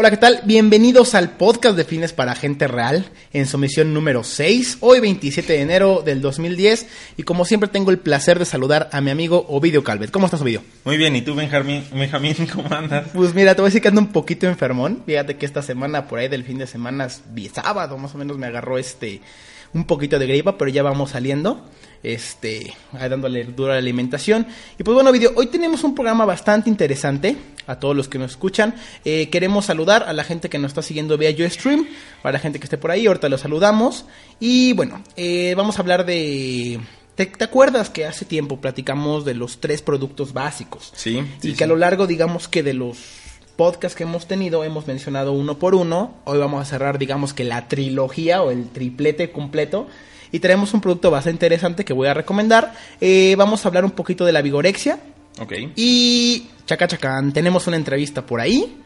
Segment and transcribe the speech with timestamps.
[0.00, 0.42] Hola, ¿qué tal?
[0.44, 5.54] Bienvenidos al podcast de fines para gente real en su misión número 6, hoy 27
[5.54, 9.44] de enero del 2010 y como siempre tengo el placer de saludar a mi amigo
[9.48, 10.12] Ovidio Calvet.
[10.12, 10.62] ¿Cómo estás, Ovidio?
[10.84, 11.82] Muy bien, ¿y tú, Benjamín?
[11.92, 13.08] Benjamín ¿Cómo andas?
[13.12, 15.02] Pues mira, te voy a decir que ando un poquito enfermón.
[15.04, 17.08] Fíjate que esta semana, por ahí del fin de semana,
[17.52, 19.20] sábado más o menos, me agarró este
[19.74, 21.60] un poquito de gripa, pero ya vamos saliendo,
[22.02, 24.46] este, dándole dura la alimentación.
[24.78, 28.32] Y pues bueno, video, hoy tenemos un programa bastante interesante a todos los que nos
[28.32, 28.74] escuchan.
[29.04, 31.86] Eh, queremos saludar a la gente que nos está siguiendo vía stream
[32.22, 34.06] para la gente que esté por ahí, ahorita los saludamos.
[34.40, 36.80] Y bueno, eh, vamos a hablar de...
[37.14, 40.92] ¿Te, acuerdas que hace tiempo platicamos de los tres productos básicos?
[40.94, 41.20] Sí.
[41.42, 42.98] y que a lo largo, digamos que de los
[43.58, 46.14] podcast que hemos tenido hemos mencionado uno por uno.
[46.26, 49.88] Hoy vamos a cerrar, digamos que la trilogía o el triplete completo.
[50.32, 52.74] Y tenemos un producto bastante interesante que voy a recomendar.
[53.00, 54.98] Eh, vamos a hablar un poquito de la vigorexia.
[55.40, 55.52] Ok.
[55.76, 58.76] Y chacachacán, tenemos una entrevista por ahí.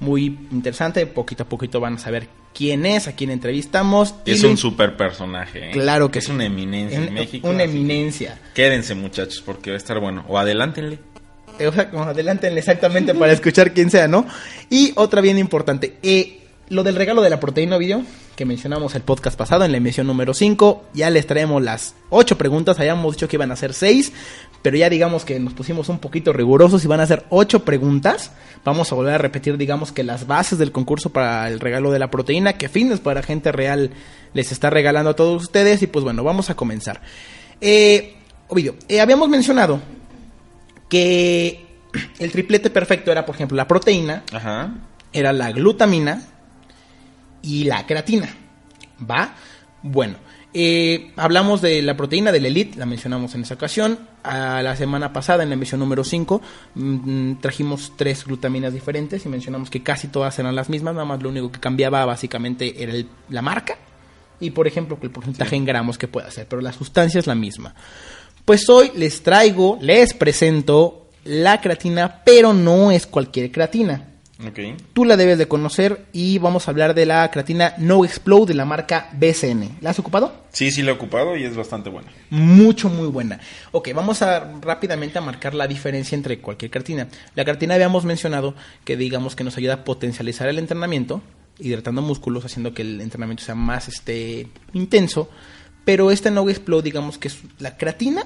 [0.00, 4.14] Muy interesante, poquito a poquito van a saber quién es, a quién entrevistamos.
[4.24, 5.70] Es un super personaje.
[5.70, 5.72] ¿eh?
[5.72, 7.48] Claro que es una eminencia en, México.
[7.48, 8.38] Una eminencia.
[8.54, 10.24] Quédense muchachos porque va a estar bueno.
[10.28, 10.98] O adelántenle
[11.66, 14.26] o sea, como adelántenle exactamente para escuchar quién sea, ¿no?
[14.70, 18.02] Y otra bien importante, eh, lo del regalo de la proteína video,
[18.38, 22.38] que mencionamos el podcast pasado en la emisión número 5, ya les traemos las 8
[22.38, 24.12] preguntas, habíamos dicho que iban a ser 6,
[24.62, 28.30] pero ya digamos que nos pusimos un poquito rigurosos y van a ser 8 preguntas.
[28.64, 31.98] Vamos a volver a repetir, digamos que las bases del concurso para el regalo de
[31.98, 33.90] la proteína, que fines para gente real
[34.34, 35.82] les está regalando a todos ustedes.
[35.82, 37.00] Y pues bueno, vamos a comenzar.
[37.60, 39.80] Eh, Ovidio, eh, habíamos mencionado
[40.88, 41.66] que
[42.20, 44.22] el triplete perfecto era, por ejemplo, la proteína,
[45.12, 46.37] era la glutamina
[47.42, 48.28] y la creatina.
[49.08, 49.34] ¿Va?
[49.82, 50.16] Bueno,
[50.54, 53.98] eh, hablamos de la proteína del Elite, la mencionamos en esa ocasión.
[54.22, 56.42] A la semana pasada, en la emisión número 5,
[56.74, 61.22] mm, trajimos tres glutaminas diferentes y mencionamos que casi todas eran las mismas, nada más
[61.22, 62.92] lo único que cambiaba básicamente era
[63.28, 63.76] la marca
[64.40, 67.34] y, por ejemplo, el porcentaje en gramos que puede hacer, pero la sustancia es la
[67.34, 67.74] misma.
[68.44, 74.07] Pues hoy les traigo, les presento la creatina, pero no es cualquier creatina.
[74.46, 74.76] Okay.
[74.92, 78.54] Tú la debes de conocer y vamos a hablar de la creatina No Explode de
[78.54, 79.78] la marca BCN.
[79.80, 80.32] ¿La has ocupado?
[80.52, 82.08] Sí, sí la he ocupado y es bastante buena.
[82.30, 83.40] Mucho, muy buena.
[83.72, 87.08] Ok, vamos a rápidamente a marcar la diferencia entre cualquier creatina.
[87.34, 88.54] La creatina habíamos mencionado
[88.84, 91.20] que digamos que nos ayuda a potencializar el entrenamiento,
[91.58, 95.28] hidratando músculos, haciendo que el entrenamiento sea más este, intenso.
[95.84, 98.22] Pero este No Explode digamos que es la creatina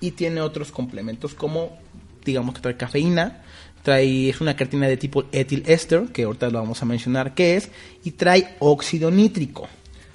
[0.00, 1.76] y tiene otros complementos como,
[2.24, 3.42] digamos que trae cafeína,
[3.82, 7.56] trae, es una creatina de tipo etil ester, que ahorita lo vamos a mencionar qué
[7.56, 7.70] es,
[8.04, 9.68] y trae óxido nítrico.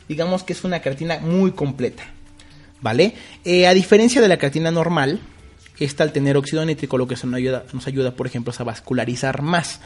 [0.08, 2.04] Digamos que es una creatina muy completa,
[2.82, 3.14] ¿vale?
[3.44, 5.20] Eh, a diferencia de la creatina normal,
[5.80, 8.64] esta al tener óxido nítrico lo que nos ayuda, nos ayuda, por ejemplo, es a
[8.64, 9.82] vascularizar más.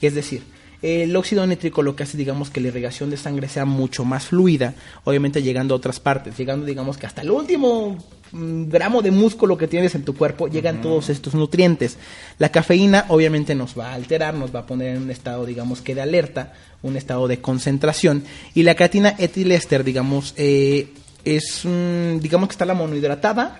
[0.00, 0.42] Es decir,
[0.82, 4.26] el óxido nítrico lo que hace, digamos, que la irrigación de sangre sea mucho más
[4.26, 7.96] fluida, obviamente llegando a otras partes, llegando, digamos, que hasta el último
[8.32, 11.98] mm, gramo de músculo que tienes en tu cuerpo llegan todos estos nutrientes.
[12.38, 15.80] La cafeína obviamente nos va a alterar, nos va a poner en un estado, digamos,
[15.80, 18.24] que de alerta, un estado de concentración.
[18.52, 20.88] Y la creatina etilester, digamos, eh,
[21.24, 23.58] es, digamos que está la monohidratada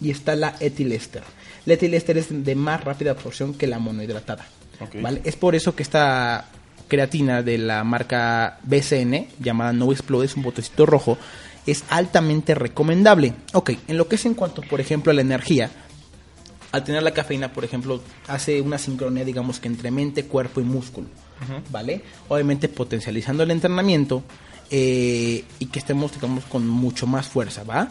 [0.00, 1.22] y está la etilester.
[1.66, 4.46] La etilester es de más rápida absorción que la monohidratada.
[5.24, 6.46] Es por eso que esta
[6.88, 11.18] creatina de la marca BCN, llamada No Explode, es un botecito rojo,
[11.66, 13.34] es altamente recomendable.
[13.52, 15.70] Ok, en lo que es en cuanto, por ejemplo, a la energía,
[16.72, 20.64] al tener la cafeína, por ejemplo, hace una sincronía, digamos que entre mente, cuerpo y
[20.64, 21.08] músculo,
[21.70, 22.02] ¿vale?
[22.28, 24.22] Obviamente potencializando el entrenamiento
[24.70, 27.88] eh, y que estemos, digamos, con mucho más fuerza, ¿va?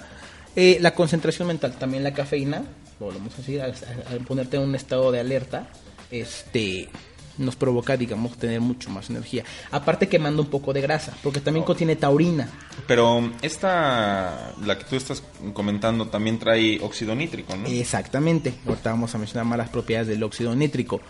[0.56, 2.63] Eh, la concentración mental, también la cafeína,
[3.00, 5.68] volvemos a decir, al ponerte en un estado de alerta,
[6.12, 6.90] este
[7.38, 9.44] nos provoca, digamos, tener mucho más energía.
[9.72, 11.66] Aparte que manda un poco de grasa, porque también oh.
[11.66, 12.50] contiene taurina.
[12.88, 15.24] Pero esta, la que tú estás
[15.54, 17.68] comentando, también trae óxido nítrico, ¿no?
[17.68, 18.54] Exactamente.
[18.66, 21.02] Ahorita vamos a mencionar más las propiedades del óxido nítrico.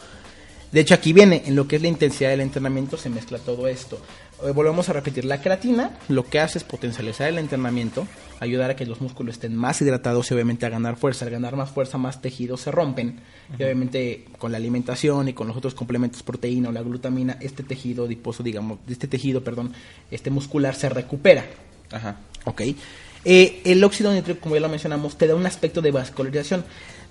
[0.71, 3.68] De hecho, aquí viene, en lo que es la intensidad del entrenamiento, se mezcla todo
[3.68, 4.00] esto.
[4.43, 8.05] Eh, volvemos a repetir, la creatina lo que hace es potencializar el entrenamiento,
[8.39, 11.25] ayudar a que los músculos estén más hidratados y obviamente a ganar fuerza.
[11.25, 13.19] Al ganar más fuerza, más tejidos se rompen.
[13.57, 17.63] Y obviamente con la alimentación y con los otros complementos, proteína o la glutamina, este
[17.63, 19.73] tejido adiposo, digamos, este tejido, perdón,
[20.11, 21.45] este muscular se recupera.
[21.91, 22.17] Ajá.
[22.43, 22.61] ¿Ok?
[23.25, 26.63] Eh, el óxido nítrico, como ya lo mencionamos, te da un aspecto de vascularización.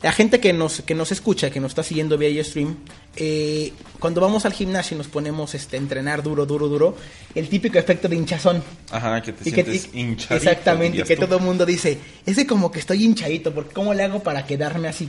[0.03, 2.77] La gente que nos, que nos escucha, que nos está siguiendo vía stream,
[3.17, 6.97] eh, cuando vamos al gimnasio y nos ponemos este, a entrenar duro, duro, duro,
[7.35, 8.63] el típico efecto de hinchazón.
[8.91, 10.35] Ajá, que te Y que- sientes y- hinchadito.
[10.35, 11.23] Exactamente, que tú.
[11.27, 14.45] todo el mundo dice, es de como que estoy hinchadito, porque ¿cómo le hago para
[14.47, 15.09] quedarme así?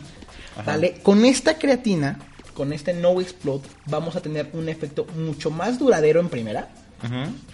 [0.56, 0.72] Ajá.
[0.72, 0.96] ¿Vale?
[1.04, 2.18] Con esta creatina,
[2.54, 6.70] con este No Explode, vamos a tener un efecto mucho más duradero en primera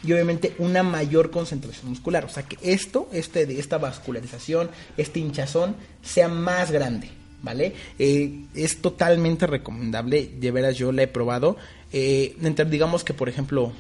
[0.04, 2.26] Y obviamente una mayor concentración muscular.
[2.26, 7.10] O sea que esto, este de esta vascularización, este hinchazón, sea más grande.
[7.44, 7.74] ¿Vale?
[7.98, 11.58] Eh, es totalmente recomendable, de veras yo la he probado.
[11.92, 13.72] Eh, entre- digamos que, por ejemplo,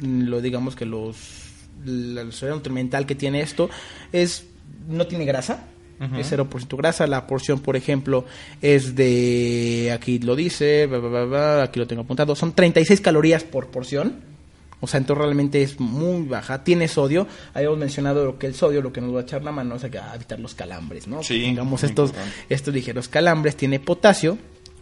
[0.00, 1.16] lo digamos que los
[1.84, 3.68] la soya nutrimental que tiene esto
[4.12, 4.46] es
[4.88, 5.64] no tiene grasa,
[6.18, 7.06] es 0% grasa.
[7.06, 8.24] La porción, por ejemplo,
[8.60, 10.88] es de aquí lo dice,
[11.62, 14.33] aquí lo tengo apuntado, son 36 calorías por porción.
[14.84, 16.62] O sea, entonces realmente es muy baja.
[16.64, 17.26] Tiene sodio.
[17.52, 19.84] Habíamos mencionado lo que el sodio, lo que nos va a echar la mano es
[19.84, 21.22] a que- a evitar los calambres, ¿no?
[21.22, 22.30] Sí, muy estos, importante.
[22.48, 23.56] estos ligeros calambres.
[23.56, 24.38] Tiene potasio,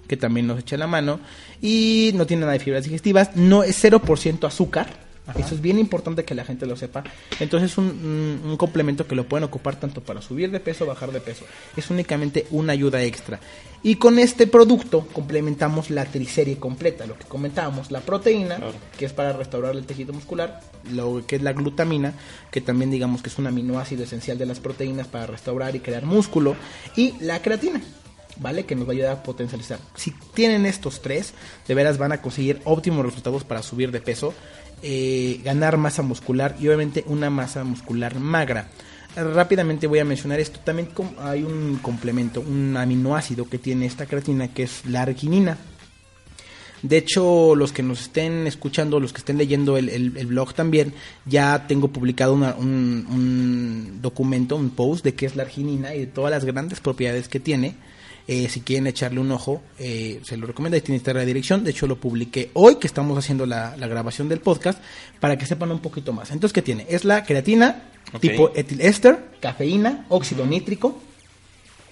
[0.06, 1.20] que también nos echa la mano.
[1.62, 3.36] Y no tiene nada de fibras digestivas.
[3.36, 5.11] No es 0% azúcar.
[5.38, 7.04] Eso es bien importante que la gente lo sepa.
[7.38, 10.82] Entonces es un, un- un complemento que lo pueden ocupar tanto para subir de peso
[10.84, 11.44] o bajar de peso.
[11.76, 13.38] Es únicamente una ayuda extra.
[13.84, 18.72] Y con este producto complementamos la triserie completa, lo que comentábamos, la proteína, Claro.
[18.98, 20.60] que es para restaurar el tejido muscular,
[20.92, 22.14] lo que es la glutamina,
[22.50, 26.04] que también digamos que es un aminoácido esencial de las proteínas para restaurar y crear
[26.04, 26.56] músculo,
[26.96, 27.80] y la creatina.
[28.36, 28.64] ¿Vale?
[28.64, 29.78] Que nos va a ayudar a potencializar.
[29.94, 31.34] Si tienen estos tres,
[31.68, 34.32] de veras van a conseguir óptimos resultados para subir de peso,
[34.82, 38.68] eh, ganar masa muscular y obviamente una masa muscular magra.
[39.14, 40.58] Rápidamente voy a mencionar esto.
[40.64, 40.88] También
[41.18, 45.58] hay un complemento, un aminoácido que tiene esta creatina que es la arginina.
[46.82, 50.94] De hecho, los que nos estén escuchando, los que estén leyendo el, blog también,
[51.26, 56.06] ya tengo publicado un, un documento, un post de qué es la arginina y de
[56.08, 57.76] todas las grandes propiedades que tiene.
[58.28, 60.76] Eh, si quieren echarle un ojo, eh, se lo recomiendo.
[60.76, 61.64] Ahí tiene esta la dirección.
[61.64, 64.80] De hecho, lo publiqué hoy que estamos haciendo la, la grabación del podcast
[65.20, 66.30] para que sepan un poquito más.
[66.30, 66.86] Entonces, ¿qué tiene?
[66.88, 67.90] Es la creatina,
[68.20, 71.00] tipo etilester, cafeína, óxido nítrico,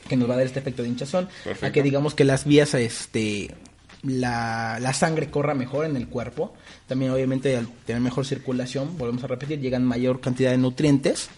[0.09, 1.29] que nos va a dar este efecto de hinchazón.
[1.45, 1.67] Perfecto.
[1.67, 3.55] A que digamos que las vías, este,
[4.03, 6.55] la, la sangre corra mejor en el cuerpo.
[6.87, 11.29] También, obviamente, al tener mejor circulación, volvemos a repetir, llegan mayor cantidad de nutrientes.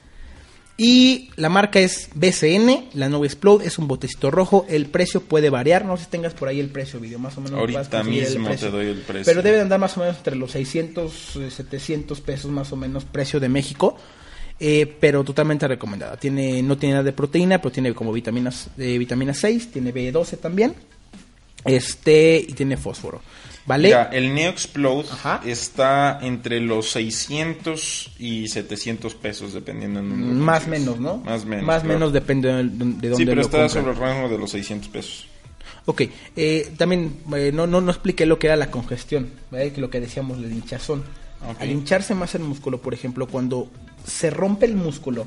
[0.77, 4.65] Y la marca es BCN, la No Explode, es un botecito rojo.
[4.69, 7.43] El precio puede variar, no sé si tengas por ahí el precio, video, más o
[7.43, 7.59] menos.
[7.59, 9.25] Ahorita mismo te doy el precio.
[9.27, 12.77] Pero debe de andar más o menos entre los 600, eh, 700 pesos más o
[12.77, 13.97] menos, precio de México.
[14.65, 16.17] Eh, pero totalmente recomendada.
[16.17, 20.39] Tiene, no tiene nada de proteína, pero tiene como vitaminas, eh, vitamina 6, tiene B12
[20.39, 20.75] también.
[21.65, 23.23] Este, y tiene fósforo.
[23.65, 23.89] ¿Vale?
[23.89, 25.41] Mira, el Neo Explode Ajá.
[25.45, 31.19] está entre los 600 y 700 pesos, dependiendo en dónde más menos, ¿no?
[31.19, 31.65] Más menos.
[31.65, 31.95] Más claro.
[31.99, 33.71] menos depende de, de dónde Sí, pero lo está compren.
[33.85, 35.27] sobre el rango de los 600 pesos.
[35.85, 36.03] Ok,
[36.37, 39.73] eh, también eh, no, no, no expliqué lo que era la congestión, ¿vale?
[39.73, 41.01] que lo que decíamos, el hinchazón.
[41.49, 41.61] Ok.
[41.61, 43.69] Al hincharse más el músculo, por ejemplo, cuando
[44.05, 45.27] se rompe el músculo,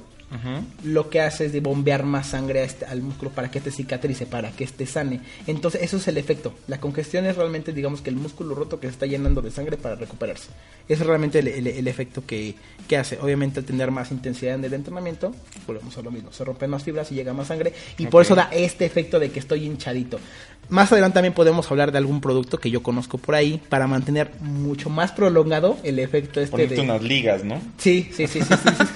[0.84, 3.72] Lo que hace es de bombear más sangre a este- al músculo para que este
[3.72, 5.22] cicatrice, para que este sane.
[5.48, 6.54] Entonces, eso es el efecto.
[6.68, 9.78] La congestión es realmente, digamos, que el músculo roto que se está llenando de sangre
[9.78, 10.50] para recuperarse.
[10.90, 12.56] Ese es realmente el, el- el efecto que,
[12.88, 13.18] que hace.
[13.22, 15.34] Obviamente, al tener más intensidad en el entrenamiento,
[15.68, 16.34] volvemos a lo mismo.
[16.34, 17.74] Se rompen más fibras y llega más sangre.
[17.98, 20.20] Y por eso da este efecto de que estoy hinchadito.
[20.68, 24.32] Más adelante también podemos hablar de algún producto que yo conozco por ahí para mantener
[24.42, 26.82] mucho más prolongado el efecto este Ponerte de...
[26.82, 27.62] unas ligas, ¿no?
[27.78, 28.84] Sí, sí, sí, sí, sí, sí.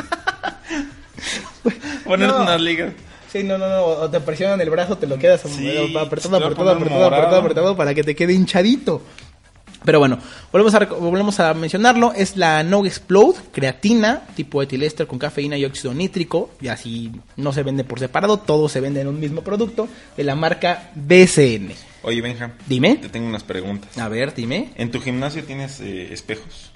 [2.05, 2.41] Ponerte No.
[2.43, 2.93] unas ligas.
[3.31, 6.31] Sí, no, no, no, o te presionan el brazo, te lo quedas Sí, apretado, apretado,
[6.39, 9.03] poner apretado, apretado, apretado, para que te quede hinchadito.
[9.85, 10.17] Pero bueno,
[10.51, 15.63] volvemos a, volvemos a mencionarlo, es la No Explode, creatina, tipo etilester con cafeína y
[15.63, 19.41] óxido nítrico, y así no se vende por separado, todo se vende en un mismo
[19.41, 21.71] producto, de la marca BCN.
[22.01, 22.51] Oye, Benja.
[22.65, 22.95] Dime.
[22.95, 23.97] Te tengo unas preguntas.
[23.97, 24.71] A ver, dime.
[24.75, 26.68] ¿En tu gimnasio tienes eh, espejos?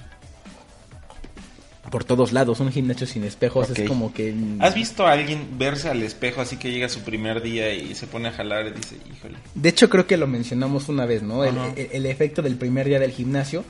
[1.93, 4.33] Por todos lados, un gimnasio sin espejos es como que...
[4.57, 8.07] ¿Has visto a alguien verse al espejo así que llega su primer día y se
[8.07, 9.38] pone a jalar y dice, híjole?
[9.53, 11.43] De hecho, creo que lo mencionamos una vez, ¿no?
[11.43, 11.71] El, Ajá.
[11.75, 13.63] el- el efecto del primer día del gimnasio.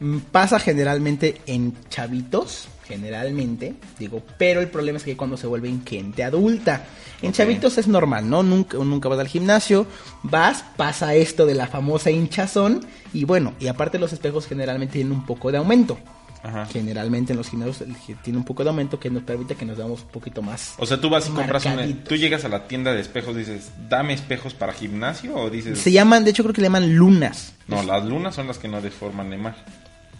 [0.00, 5.84] Mm, Pasa generalmente en chavitos, generalmente, digo, pero el problema es que cuando se vuelven
[5.84, 6.86] gente adulta.
[7.20, 8.42] En chavitos es normal, ¿no?
[8.42, 9.86] Nunca, nunca vas al gimnasio,
[10.22, 15.12] vas, pasa esto de la famosa hinchazón y bueno, y aparte los espejos generalmente tienen
[15.12, 15.98] un poco de aumento.
[16.46, 16.66] Ajá.
[16.66, 17.82] Generalmente en los gimnasios
[18.22, 20.74] tiene un poco de aumento que nos permite que nos veamos un poquito más.
[20.78, 21.64] O sea, tú vas y compras.
[21.64, 22.04] Marcaditos.
[22.04, 25.78] Tú llegas a la tienda de espejos y dices, dame espejos para gimnasio o dices...
[25.78, 27.54] Se llaman, de hecho creo que le llaman lunas.
[27.66, 29.56] No, las lunas son las que no deforman de mal.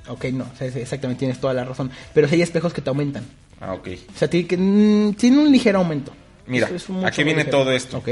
[0.08, 1.90] Ok, no, o sea, exactamente, tienes toda la razón.
[2.12, 3.24] Pero sí hay espejos que te aumentan.
[3.60, 3.88] Ah, ok.
[4.14, 6.12] O sea, tiene, que, mm, tiene un ligero aumento.
[6.46, 7.58] Mira, es aquí viene ligero.
[7.58, 7.98] todo esto.
[7.98, 8.08] Ok.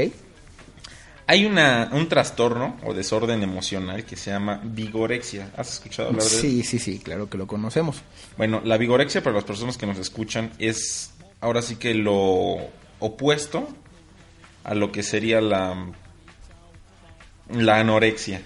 [1.27, 5.51] Hay una, un trastorno o desorden emocional que se llama vigorexia.
[5.57, 6.29] ¿Has escuchado hablar de?
[6.29, 8.01] Sí, sí, sí, claro que lo conocemos.
[8.37, 12.57] Bueno, la vigorexia para las personas que nos escuchan es ahora sí que lo
[12.99, 13.67] opuesto
[14.63, 15.91] a lo que sería la,
[17.51, 18.41] la anorexia,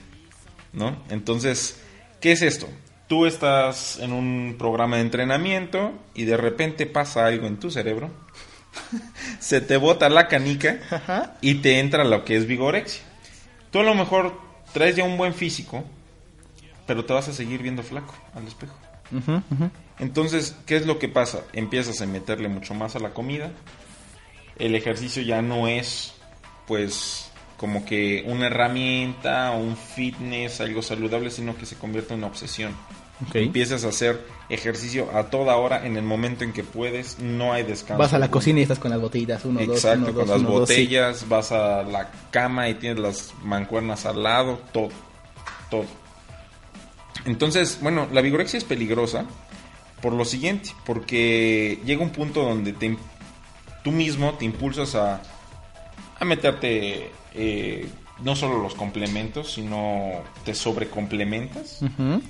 [0.73, 1.03] ¿no?
[1.09, 1.81] Entonces,
[2.19, 2.67] ¿qué es esto?
[3.07, 8.09] Tú estás en un programa de entrenamiento y de repente pasa algo en tu cerebro,
[9.39, 11.35] se te bota la canica Ajá.
[11.41, 13.01] y te entra lo que es vigorexia.
[13.71, 14.39] Tú a lo mejor
[14.73, 15.83] traes ya un buen físico,
[16.87, 18.75] pero te vas a seguir viendo flaco al espejo.
[19.99, 21.41] Entonces, ¿qué es lo que pasa?
[21.53, 23.51] Empiezas a meterle mucho más a la comida.
[24.57, 26.13] El ejercicio ya no es,
[26.67, 32.27] pues, como que una herramienta, un fitness, algo saludable, sino que se convierte en una
[32.27, 32.75] obsesión.
[33.33, 37.63] Empiezas a hacer ejercicio a toda hora, en el momento en que puedes, no hay
[37.63, 37.99] descanso.
[37.99, 40.27] Vas a la cocina y estás con las botellitas, uno, dos, Exacto, uno, con dos,
[40.29, 40.75] las uno, dos, sí.
[40.75, 44.89] botellas, vas a la cama y tienes las mancuernas al lado, todo,
[45.69, 45.85] todo.
[47.25, 49.25] Entonces, bueno, la vigorexia es peligrosa
[50.01, 52.97] por lo siguiente, porque llega un punto donde te,
[53.83, 55.21] tú mismo te impulsas a,
[56.17, 57.89] a meterte eh,
[58.23, 62.21] no solo los complementos, sino te sobrecomplementas Ujú.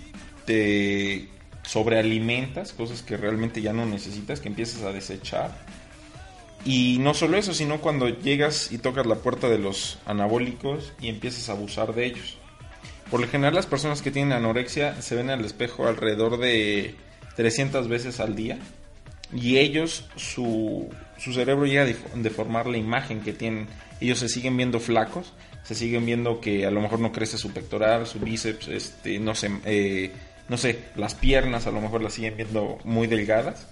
[0.50, 1.28] Te
[1.62, 5.56] sobrealimentas, cosas que realmente ya no necesitas, que empiezas a desechar.
[6.66, 11.08] Y no solo eso, sino cuando llegas y tocas la puerta de los anabólicos y
[11.10, 12.38] empiezas a abusar de ellos.
[13.12, 16.96] Por lo general las personas que tienen anorexia se ven al espejo alrededor de
[17.36, 18.58] 300 veces al día
[19.32, 20.90] y ellos, su,
[21.20, 23.68] su cerebro llega a def- deformar la imagen que tienen.
[24.02, 27.52] Ellos se siguen viendo flacos, se siguen viendo que a lo mejor no crece su
[27.52, 30.12] pectoral, su bíceps, este, no sé, eh,
[30.50, 33.68] no sé, las piernas a lo mejor las siguen viendo muy delgadas.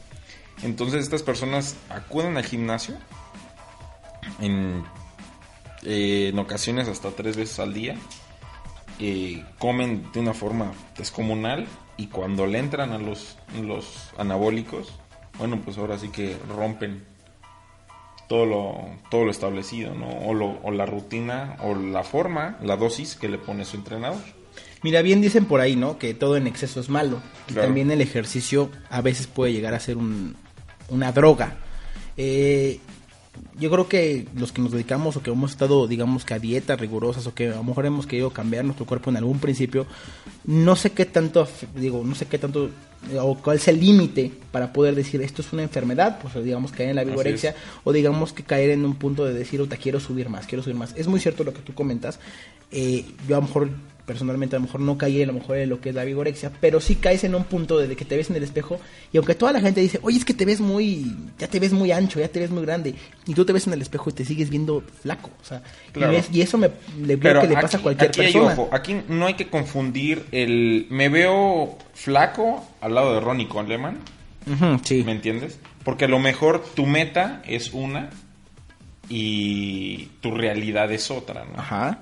[0.64, 2.96] Entonces estas personas acuden al gimnasio
[4.42, 4.84] en,
[5.84, 7.96] eh, en ocasiones hasta tres veces al día.
[9.00, 11.68] eh, comen de una forma descomunal
[11.98, 14.92] y cuando le entran a los, los anabólicos,
[15.38, 17.06] bueno, pues ahora sí que rompen
[18.28, 20.08] todo lo, todo lo establecido, ¿no?
[20.10, 24.20] O, lo- o la rutina, o la forma, la dosis que le pone su entrenador.
[24.84, 25.98] Mira, bien dicen por ahí, ¿no?
[25.98, 27.20] Que todo en exceso es malo.
[27.50, 27.68] Y Claro.
[27.68, 30.36] también el ejercicio a veces puede llegar a ser un-
[30.90, 31.58] una droga.
[32.16, 32.80] Eh,
[33.60, 36.80] yo creo que los que nos dedicamos o que hemos estado, digamos que a dietas
[36.80, 39.86] rigurosas o que a lo mejor hemos querido cambiar nuestro cuerpo en algún principio,
[40.46, 42.72] no sé qué tanto, digo, no sé qué tanto,
[43.20, 46.90] o cuál es el límite para poder decir esto es una enfermedad, pues digamos caer
[46.90, 50.30] en la vigorexia, o digamos que caer en un punto de decir, "Uta, quiero subir
[50.30, 50.94] más, quiero subir más.
[50.96, 52.20] Es muy cierto lo que tú comentas.
[52.72, 53.70] Eh, yo a lo mejor,
[54.08, 56.50] personalmente, a lo mejor no caí a lo mejor en lo que es la vigorexia,
[56.62, 58.80] pero sí caes en un punto de que te ves en el espejo
[59.14, 61.74] y aunque toda la gente dice, oye, es que te ves muy, ya te ves
[61.74, 62.96] muy ancho, ya te ves muy grande,
[63.28, 65.30] y tú te ves en el espejo y te sigues viendo flaco.
[65.42, 66.14] O sea, y Claro.
[66.14, 66.72] ves- y, eso me,
[67.04, 68.54] le que le aquí, pasa a cualquier aquí hay persona.
[68.54, 73.98] ojo, aquí no hay que confundir el me veo flaco al lado de Ronnie Coleman,
[74.84, 75.04] sí.
[75.04, 75.60] ¿me entiendes?
[75.84, 78.10] Porque a lo mejor tu meta es una
[79.10, 81.60] y tu realidad es otra, ¿no?
[81.60, 82.00] Ajá.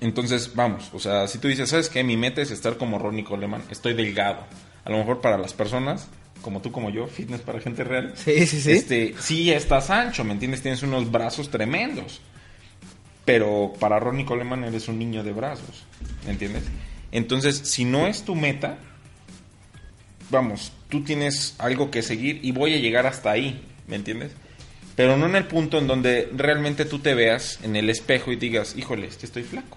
[0.00, 2.02] Entonces, vamos, o sea, si tú dices, ¿sabes qué?
[2.02, 4.46] Mi meta es estar como Ronnie Coleman, estoy delgado.
[4.84, 6.08] A lo mejor para las personas,
[6.40, 8.12] como tú, como yo, fitness para gente real.
[8.16, 8.72] Sí, sí, sí.
[8.72, 10.62] Este, sí estás ancho, ¿me entiendes?
[10.62, 12.20] Tienes unos brazos tremendos.
[13.24, 15.84] Pero para Ronnie Coleman eres un niño de brazos,
[16.26, 16.64] ¿me entiendes?
[17.12, 18.78] Entonces, si no es tu meta,
[20.30, 24.32] vamos, tú tienes algo que seguir y voy a llegar hasta ahí, ¿me entiendes?
[25.02, 28.36] Pero no en el punto en donde realmente tú te veas en el espejo y
[28.36, 29.76] digas, híjole, es que estoy flaco.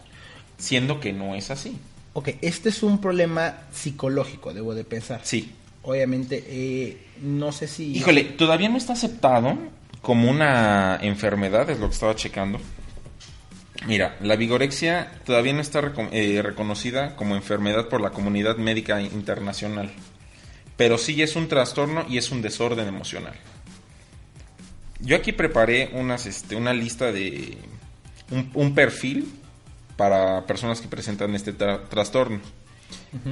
[0.60, 1.80] Siendo que no es así.
[2.14, 5.22] Ok, este es un problema psicológico, debo de pensar.
[5.24, 5.52] Sí.
[5.82, 7.98] Obviamente, eh, no sé si...
[7.98, 9.58] Híjole, todavía no está aceptado
[10.04, 12.60] como una enfermedad, es lo que estaba checando.
[13.88, 19.92] Mira, la vigorexia todavía no está eh, reconocida como enfermedad por la comunidad médica internacional,
[20.78, 23.34] pero sí es un trastorno y es un desorden emocional.
[25.00, 27.58] Yo aquí preparé unas, este, una lista de
[28.32, 29.32] un, un perfil
[29.98, 32.40] para personas que presentan este tra- trastorno.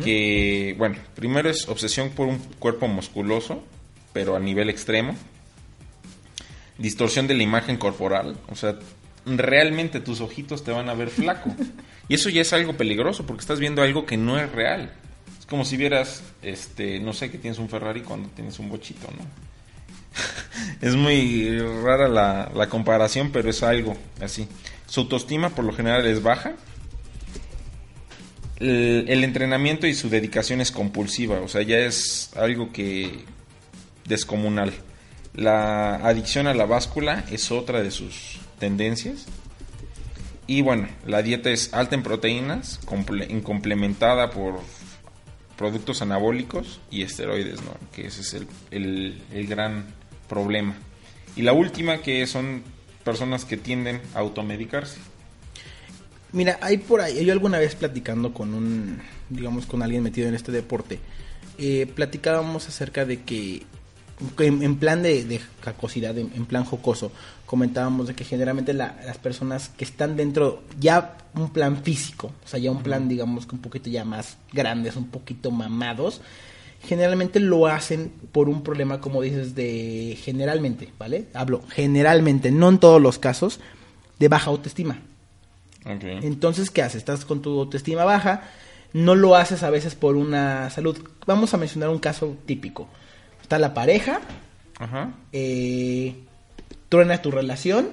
[0.03, 3.63] Que, bueno, primero es obsesión por un cuerpo musculoso,
[4.13, 5.15] pero a nivel extremo.
[6.77, 8.79] Distorsión de la imagen corporal, o sea,
[9.25, 11.53] realmente tus ojitos te van a ver flaco.
[12.10, 14.91] Y eso ya es algo peligroso porque estás viendo algo que no es real.
[15.39, 19.08] Es como si vieras, este, no sé, que tienes un Ferrari cuando tienes un bochito,
[19.17, 19.24] ¿no?
[20.82, 24.48] es muy rara la, comparación, pero es algo así.
[24.88, 26.53] Su autoestima por lo general es baja.
[28.60, 33.25] El, entrenamiento y su dedicación es compulsiva, o sea, ya es algo que
[34.05, 34.72] descomunal.
[35.34, 39.25] La adicción a la báscula es otra de sus tendencias.
[40.46, 44.60] Y bueno, la dieta es alta en proteínas, comple- complementada por
[45.58, 47.75] productos anabólicos y esteroides, ¿no?
[47.93, 49.86] Que ese es el- el gran
[50.30, 50.75] problema.
[51.36, 52.63] Y la última que son
[53.03, 55.00] personas que tienden a automedicarse.
[56.32, 59.00] Mira, hay por ahí, yo alguna vez platicando con un,
[59.30, 61.00] digamos, con alguien metido en este deporte,
[61.60, 63.63] eh, platicábamos acerca de que,
[64.39, 67.12] en, en plan de, de jacosidad, en, en plan jocoso,
[67.46, 72.48] comentábamos de que generalmente la- las personas que están dentro, ya un plan físico, o
[72.48, 76.22] sea, ya un plan, digamos, que un poquito ya más grandes, un poquito mamados,
[76.84, 81.25] generalmente lo hacen por un problema, como dices, de generalmente, ¿vale?
[81.34, 83.60] Hablo generalmente, no en todos los casos,
[84.20, 85.00] de baja autoestima.
[85.86, 86.98] Entonces, ¿qué haces?
[86.98, 88.44] Estás con tu autoestima baja,
[88.94, 90.98] no lo haces a veces por una salud.
[91.25, 92.88] Vamos a mencionar un caso típico.
[93.42, 94.22] Está la pareja,
[94.80, 95.12] Ajá.
[95.34, 96.16] eh,
[96.88, 97.90] truena tu relación,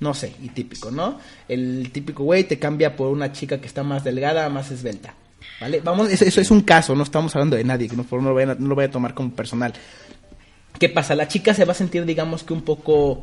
[0.00, 1.18] no sé, y típico, ¿no?
[1.48, 5.14] El típico güey te cambia por una chica que está más delgada, más esbelta.
[5.60, 5.80] ¿Vale?
[5.80, 8.90] Vamos, eso, es un caso, no estamos hablando de nadie, que no, lo vayan a-
[8.90, 9.72] tomar como personal.
[10.78, 11.14] ¿Qué pasa?
[11.14, 13.22] La chica se va a sentir, digamos que un poco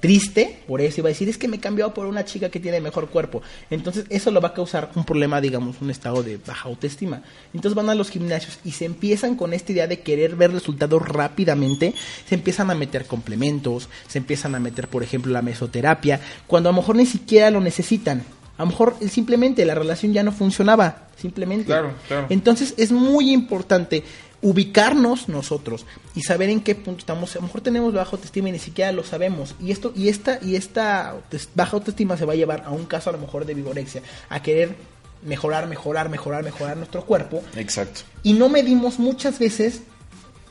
[0.00, 2.50] triste por eso y va a decir, es que me he cambiado por una chica
[2.50, 3.40] que tiene mejor cuerpo.
[3.70, 7.22] Entonces eso lo va a causar un problema, digamos, un estado de baja autoestima.
[7.54, 11.00] Entonces van a los gimnasios y se empiezan con esta idea de querer ver resultados
[11.08, 11.94] rápidamente,
[12.28, 16.72] se empiezan a meter complementos, se empiezan a meter, por ejemplo, la mesoterapia, cuando a
[16.72, 18.24] lo mejor ni siquiera lo necesitan.
[18.56, 21.66] A lo mejor simplemente la relación ya no funcionaba, simplemente.
[21.66, 22.26] Claro, claro.
[22.30, 24.04] Entonces es muy importante
[24.42, 27.34] ubicarnos nosotros y saber en qué punto estamos.
[27.34, 29.54] A lo mejor tenemos baja autoestima y ni siquiera lo sabemos.
[29.60, 31.16] Y esto y esta y esta
[31.54, 34.42] baja autoestima se va a llevar a un caso a lo mejor de vigorexia, a
[34.42, 34.76] querer
[35.24, 38.02] mejorar, mejorar, mejorar, mejorar nuestro cuerpo Exacto.
[38.22, 39.80] y no medimos muchas veces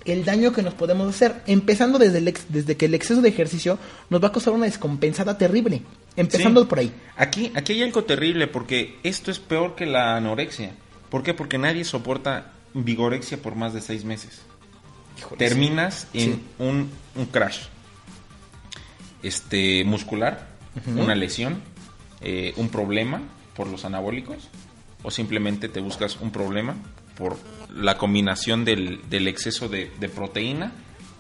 [0.06, 3.30] el daño que nos podemos hacer, empezando desde, el ex- desde que el exceso de
[3.30, 3.78] ejercicio
[4.10, 5.84] nos va a causar una descompensada terrible,
[6.16, 6.68] empezando Sí.
[6.68, 6.94] por ahí.
[7.18, 10.74] Aquí, aquí hay algo terrible porque esto es peor que la anorexia.
[11.10, 11.34] ¿Por qué?
[11.34, 14.42] Porque nadie soporta vigorexia por más de seis meses.
[15.18, 16.42] Híjole, Terminas en Sí.
[16.60, 17.60] un, un crash
[19.22, 20.48] este muscular,
[20.88, 21.62] una lesión,
[22.22, 23.22] eh, un problema
[23.56, 24.50] por los anabólicos
[25.04, 26.76] o simplemente te buscas un problema
[27.18, 27.38] por
[27.74, 30.72] la combinación del, del exceso de, de proteína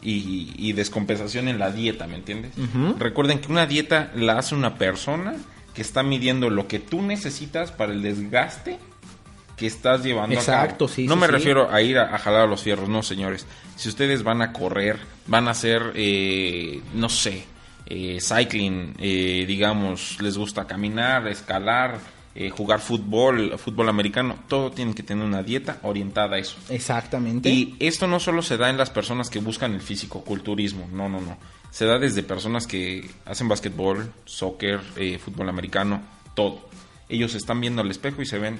[0.03, 2.51] y, y descompensación en la dieta, ¿me entiendes?
[2.99, 5.35] Recuerden que una dieta la hace una persona
[5.73, 8.77] que está midiendo lo que tú necesitas para el desgaste
[9.57, 10.57] que estás llevando a cabo.
[10.63, 11.31] Exacto, sí, No sí, me sí.
[11.31, 13.45] refiero a ir a, a jalar a los fierros, no, señores.
[13.75, 17.45] Si ustedes van a correr, van a hacer, eh, no sé,
[17.85, 21.99] eh, cycling, eh, digamos, les gusta caminar, escalar,
[22.35, 26.55] eh, jugar fútbol, fútbol americano, todo tiene que tener una dieta orientada a eso.
[26.69, 27.49] Exactamente.
[27.49, 31.21] Y esto no solo se da en las personas que buscan el físico-culturismo, no, no,
[31.21, 31.37] no.
[31.69, 36.01] Se da desde personas que hacen basquetbol, soccer, eh, fútbol americano,
[36.35, 36.67] todo.
[37.09, 38.57] Ellos están viendo al espejo y se ven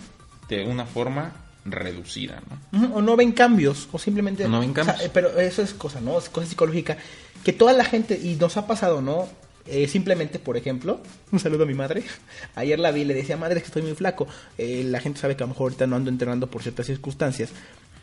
[0.49, 1.33] de una forma
[1.65, 2.95] reducida, ¿no?
[2.95, 5.11] O no ven cambios o simplemente No ven o sea, cambios.
[5.13, 6.97] pero eso es cosa no es cosa psicológica
[7.43, 9.29] que toda la gente y nos ha pasado no
[9.65, 10.99] Eh, simplemente por ejemplo
[11.31, 12.03] un saludo a mi madre
[12.55, 15.21] ayer la vi y le decía madre es que estoy muy flaco Eh, la gente
[15.21, 17.49] sabe que a lo mejor ahorita no ando entrenando por ciertas circunstancias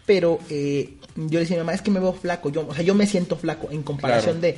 [0.07, 2.75] pero eh, yo le decía a mi mamá es que me veo flaco yo o
[2.75, 4.57] sea yo me siento flaco en comparación Claro.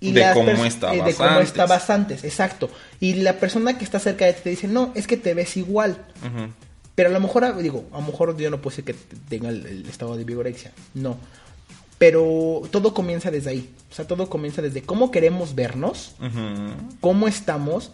[0.00, 1.48] de De las cómo pers- estabas eh, de cómo antes.
[1.48, 2.68] estabas antes exacto
[3.00, 5.56] y la persona que está cerca de ti te dice no es que te ves
[5.56, 6.04] igual
[6.94, 8.94] pero a lo mejor, digo, a lo mejor yo no puedo decir que
[9.30, 10.72] tenga el, el estado de vigorexia.
[10.94, 11.16] No.
[11.98, 13.70] Pero todo comienza desde ahí.
[13.90, 16.14] O sea, todo comienza desde cómo queremos vernos,
[17.00, 17.90] cómo estamos.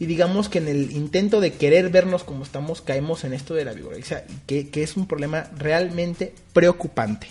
[0.00, 3.64] Y digamos que en el intento de querer vernos como estamos, caemos en esto de
[3.64, 4.24] la vigorexia.
[4.46, 7.28] Que, que es un problema realmente preocupante.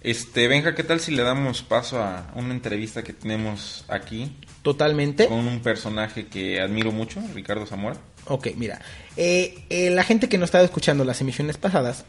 [0.00, 5.26] Este, Benja, ¿qué tal si le damos paso a una entrevista que tenemos aquí Totalmente.
[5.26, 7.96] con un personaje que admiro mucho, Ricardo Zamora?
[8.26, 8.80] Ok, mira.
[9.16, 12.04] eh, eh, la gente que nos estaba escuchando las emisiones pasadas,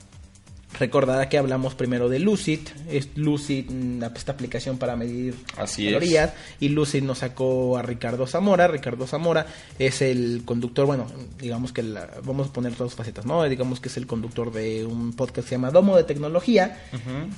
[0.79, 2.59] Recordará que hablamos primero de Lucid,
[2.89, 8.27] es Lucid, mm, esta aplicación para medir Así calorías, y Lucid nos sacó a Ricardo
[8.27, 8.67] Zamora.
[8.67, 9.45] Ricardo Zamora
[9.79, 11.07] es el conductor, bueno,
[11.39, 13.43] digamos que la, vamos a poner todas facetas, ¿no?
[13.43, 16.83] Digamos que es el conductor de un podcast que se llama Domo de Tecnología.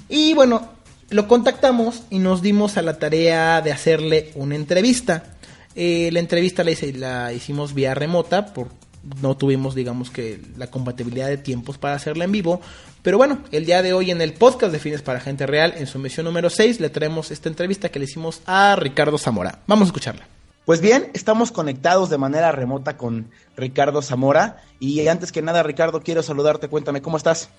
[0.10, 0.70] Y bueno,
[1.10, 5.36] lo contactamos y nos dimos a la tarea de hacerle una entrevista.
[5.76, 8.68] Eh, la entrevista la, hice- la hicimos vía remota, por,
[9.22, 12.62] no tuvimos, digamos que, la compatibilidad de tiempos para hacerla en vivo.
[13.02, 15.88] Pero bueno, el día de hoy en el podcast de Fines para Gente Real, en
[15.88, 19.60] su emisión número 6, le traemos esta entrevista que le hicimos a Ricardo Zamora.
[19.68, 20.28] Vamos a escucharla.
[20.66, 24.64] Pues bien, estamos conectados de manera remota con Ricardo Zamora.
[24.80, 26.68] Y antes que nada, Ricardo, quiero saludarte.
[26.68, 27.50] Cuéntame, ¿cómo estás?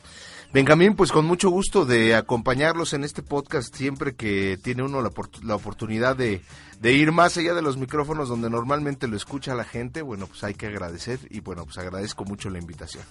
[0.53, 5.13] Benjamín, pues con mucho gusto de acompañarlos en este podcast siempre que tiene uno la,
[5.45, 6.43] la oportunidad de,
[6.81, 10.03] de ir más allá de los micrófonos donde normalmente lo escucha la gente.
[10.03, 13.05] Bueno, pues hay que agradecer y bueno, pues agradezco mucho la invitación.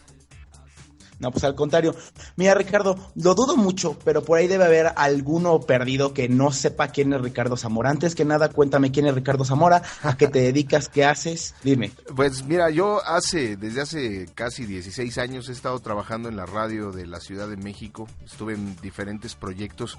[1.19, 1.95] No, pues al contrario.
[2.37, 6.89] Mira, Ricardo, lo dudo mucho, pero por ahí debe haber alguno perdido que no sepa
[6.89, 7.89] quién es Ricardo Zamora.
[7.89, 11.55] Antes que nada, cuéntame quién es Ricardo Zamora, a qué te dedicas, qué haces.
[11.63, 11.91] Dime.
[12.15, 16.91] Pues mira, yo hace, desde hace casi 16 años he estado trabajando en la radio
[16.91, 18.07] de la Ciudad de México.
[18.25, 19.97] Estuve en diferentes proyectos,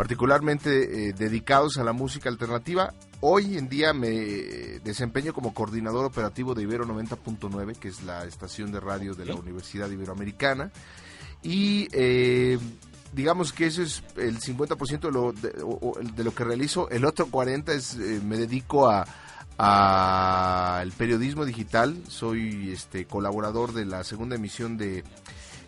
[0.00, 2.94] particularmente eh, dedicados a la música alternativa.
[3.20, 4.08] Hoy en día me
[4.82, 9.34] desempeño como coordinador operativo de Ibero 90.9, que es la estación de radio de la
[9.34, 10.70] Universidad Iberoamericana.
[11.42, 12.58] Y eh,
[13.12, 16.88] digamos que eso es el 50% de lo, de, o- de lo que realizo.
[16.88, 19.06] El otro 40% es eh, me dedico a
[19.58, 21.94] al periodismo digital.
[22.08, 25.04] Soy este colaborador de la segunda emisión de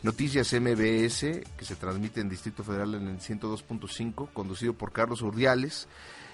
[0.02, 1.20] Noticias MBS,
[1.56, 5.86] que se transmite en Distrito Federal en el 102.5, conducido por Carlos Urdiales.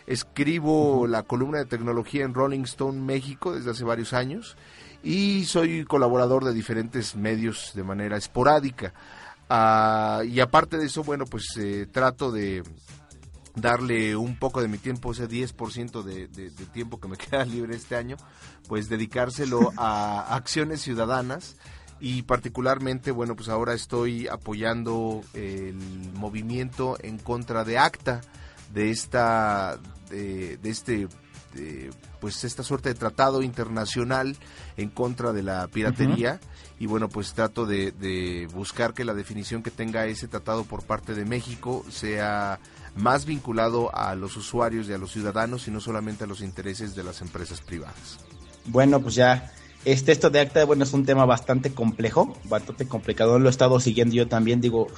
[0.06, 4.56] Escribo la columna de tecnología en Rolling Stone México desde hace varios años
[5.02, 8.94] y soy colaborador de diferentes medios de manera esporádica.
[9.50, 12.62] Ah, y aparte de eso, bueno, pues eh, trato de
[13.54, 17.44] darle un poco de mi tiempo, ese 10% de, de, de tiempo que me queda
[17.44, 18.16] libre este año,
[18.66, 21.56] pues dedicárselo a acciones ciudadanas
[22.00, 25.74] y particularmente, bueno, pues ahora estoy apoyando el
[26.14, 28.20] movimiento en contra de ACTA,
[28.72, 29.78] de esta,
[30.10, 31.08] de, de este,
[31.54, 34.36] de, pues esta suerte de tratado internacional
[34.76, 36.40] en contra de la piratería
[36.78, 40.84] y bueno, pues trato de, de buscar que la definición que tenga ese tratado por
[40.84, 42.60] parte de México sea
[42.94, 46.94] más vinculado a los usuarios y a los ciudadanos y no solamente a los intereses
[46.94, 48.18] de las empresas privadas.
[48.66, 49.50] Bueno, pues ya,
[49.84, 53.80] este, esto de acta, bueno, es un tema bastante complejo, bastante complicado, lo he estado
[53.80, 54.92] siguiendo yo también, digo,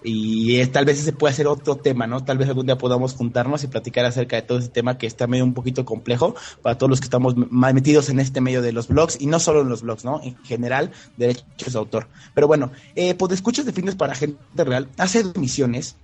[0.00, 2.24] y es- tal vez ese puede ser otro tema, ¿no?
[2.24, 5.26] Tal vez algún día podamos juntarnos y platicar acerca de todo ese tema que está
[5.26, 8.72] medio un poquito complejo para todos los que estamos más metidos en este medio de
[8.72, 10.20] los blogs y no solo en los blogs, ¿no?
[10.22, 12.10] En general, derechos de autor.
[12.34, 14.92] Pero bueno, eh, pues escuchas de fines para gente real.
[14.98, 15.98] Hace emisiones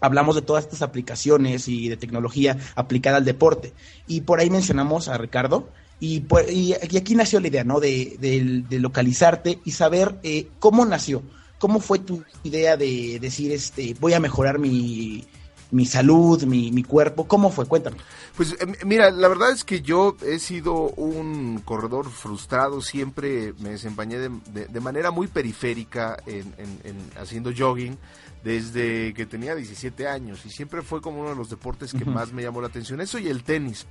[0.00, 3.74] hablamos de todas estas aplicaciones y de tecnología aplicada al deporte.
[4.06, 5.72] Y por ahí mencionamos a Ricardo.
[6.00, 7.78] Y, por- y- y aquí nació la idea, ¿no?
[7.78, 11.22] De, de- de localizarte y saber eh, cómo nació.
[11.58, 15.26] ¿Cómo fue tu idea de decir, este, voy a mejorar mi,
[15.70, 17.28] mi salud, mi, mi cuerpo?
[17.28, 17.66] ¿Cómo fue?
[17.66, 17.98] Cuéntame.
[18.34, 23.68] Pues eh, mira, la verdad es que yo he sido un corredor frustrado, siempre me
[23.70, 27.98] desempeñé de, de- de manera muy periférica en, en- en haciendo jogging
[28.42, 32.32] desde que tenía 17 años y siempre fue como uno de los deportes que más
[32.32, 33.86] me llamó la atención, eso y el tenis.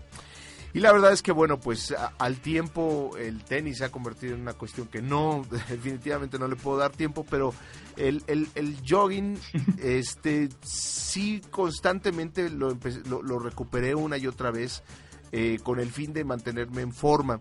[0.74, 4.36] Y la verdad es que, bueno, pues a- al tiempo el tenis se ha convertido
[4.36, 7.54] en una cuestión que no, definitivamente no le puedo dar tiempo, pero
[7.98, 9.38] el, el, el jogging,
[9.82, 12.78] este, sí constantemente lo,
[13.08, 14.84] lo, lo recuperé una y otra vez
[15.32, 17.40] eh, con el fin de mantenerme en forma.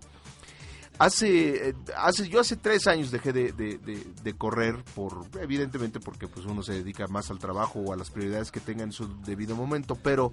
[1.01, 6.01] Hace, eh, hace, yo hace tres años dejé de, de- de- de correr, por evidentemente
[6.01, 8.91] porque pues uno se dedica más al trabajo o a las prioridades que tenga en
[8.91, 10.33] su debido momento, pero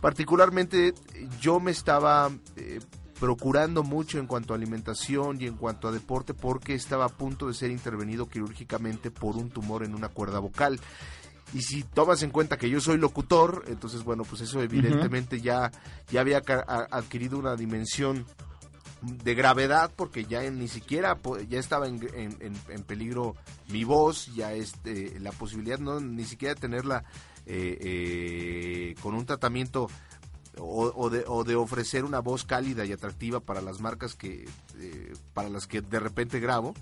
[0.00, 0.94] particularmente
[1.40, 2.80] yo me estaba eh,
[3.18, 7.48] procurando mucho en cuanto a alimentación y en cuanto a deporte porque estaba a punto
[7.48, 10.80] de ser intervenido quirúrgicamente por un tumor en una cuerda vocal.
[11.52, 15.70] Y si tomas en cuenta que yo soy locutor, entonces bueno, pues eso evidentemente ya,
[16.10, 18.26] ya había adquirido una dimensión
[19.02, 21.16] de gravedad porque ya ni siquiera
[21.48, 23.36] ya estaba en, en- en- peligro
[23.68, 27.04] mi voz, ya este, la posibilidad no ni siquiera de tenerla
[27.46, 29.88] eh, eh, con un tratamiento
[30.58, 34.46] o, o de, o de ofrecer una voz cálida y atractiva para las marcas que
[34.78, 36.74] eh, para las que de repente grabo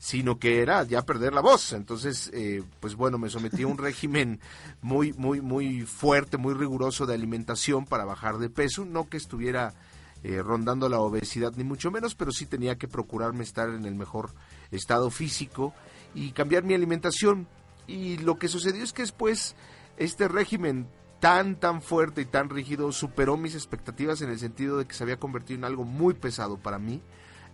[0.00, 1.72] sino que era ya perder la voz.
[1.72, 4.40] Entonces eh, pues bueno me sometí a un régimen
[4.80, 8.84] muy muy muy fuerte muy riguroso de alimentación para bajar de peso.
[8.84, 9.74] No que estuviera
[10.22, 13.94] eh, rondando la obesidad ni mucho menos pero sí tenía que procurarme estar en el
[13.94, 14.32] mejor
[14.70, 15.74] estado físico
[16.14, 17.48] y cambiar mi alimentación.
[17.86, 19.56] Y lo que sucedió es que después
[19.98, 20.88] este régimen
[21.20, 25.02] tan, tan fuerte y tan rígido superó mis expectativas en el sentido de que se
[25.02, 27.02] había convertido en algo muy pesado para mí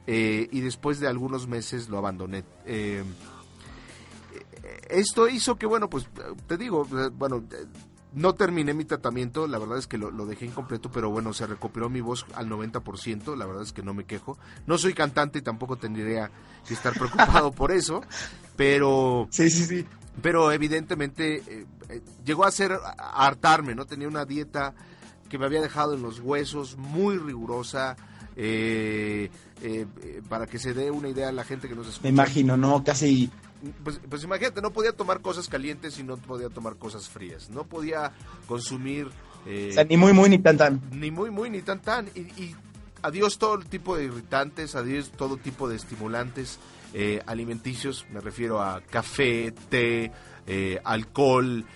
[0.06, 2.44] eh, y después de algunos meses lo abandoné.
[2.66, 3.02] Eh,
[4.88, 6.06] esto hizo que, bueno, pues
[6.46, 7.42] te digo, bueno,
[8.12, 11.90] no terminé mi tratamiento, la verdad es que lo, dejé incompleto, pero bueno, se recuperó
[11.90, 14.38] mi voz al 90%, la verdad es que no me quejo.
[14.66, 16.30] No soy cantante y tampoco tendría
[16.66, 18.02] que estar preocupado por eso,
[18.56, 19.28] pero...
[19.34, 19.86] Sí, sí, sí.
[20.22, 23.86] Pero evidentemente eh, eh, llegó a ser a hartarme, ¿no?
[23.86, 24.74] Tenía una dieta
[25.28, 27.96] que me había dejado en los huesos muy rigurosa,
[28.36, 29.30] eh,
[30.28, 32.04] para que se dé una idea a la gente que nos escucha.
[32.04, 32.84] Me imagino, ¿no?
[32.84, 33.30] Casi
[33.82, 37.50] pues, pues, imagínate, no podía tomar cosas calientes y no podía tomar cosas frías.
[37.50, 38.12] No podía
[38.46, 39.08] consumir...
[39.46, 40.80] Eh, o sea, ni muy, muy, ni tan, tan.
[40.90, 42.08] Ni muy, muy, ni tan, tan.
[42.14, 42.54] Y,
[43.02, 46.58] adiós todo tipo de irritantes, adiós todo tipo de estimulantes
[46.94, 48.06] eh, alimenticios.
[48.10, 50.10] Me refiero a café, té,
[50.46, 51.66] eh, alcohol,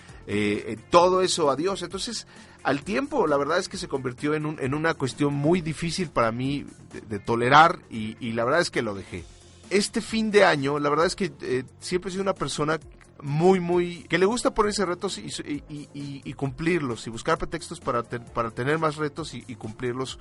[0.89, 1.83] todo eso, adiós.
[1.83, 2.25] Entonces,
[2.63, 6.09] al tiempo, la verdad es que se convirtió en, un, en una cuestión muy difícil
[6.09, 6.65] para mí
[7.07, 9.23] de, tolerar y, y la verdad es que lo dejé
[9.69, 12.79] este fin de año, la verdad es que eh, siempre he sido una persona
[13.21, 14.03] muy, muy...
[14.03, 19.33] que le gusta ponerse retos y, cumplirlos y buscar pretextos para, para tener más retos
[19.33, 20.19] y, cumplirlos.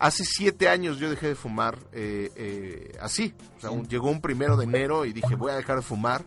[0.00, 3.34] Hace siete años yo dejé de fumar eh, eh, así.
[3.86, 6.24] llegó un primero de enero y dije voy a dejar de fumar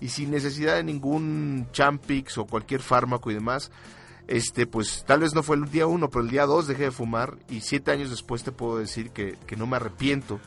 [0.00, 3.72] y sin necesidad de ningún Champix o cualquier fármaco y demás.
[4.28, 6.90] Este, pues tal vez no fue el día uno, pero el día dos dejé de
[6.92, 10.38] fumar y siete años después te puedo decir que, que no me arrepiento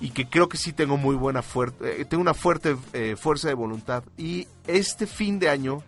[0.00, 2.76] y que creo que sí tengo muy buena fuerte, eh, tengo una fuerte
[3.18, 4.04] fuerza de voluntad.
[4.16, 5.82] Y este fin de año,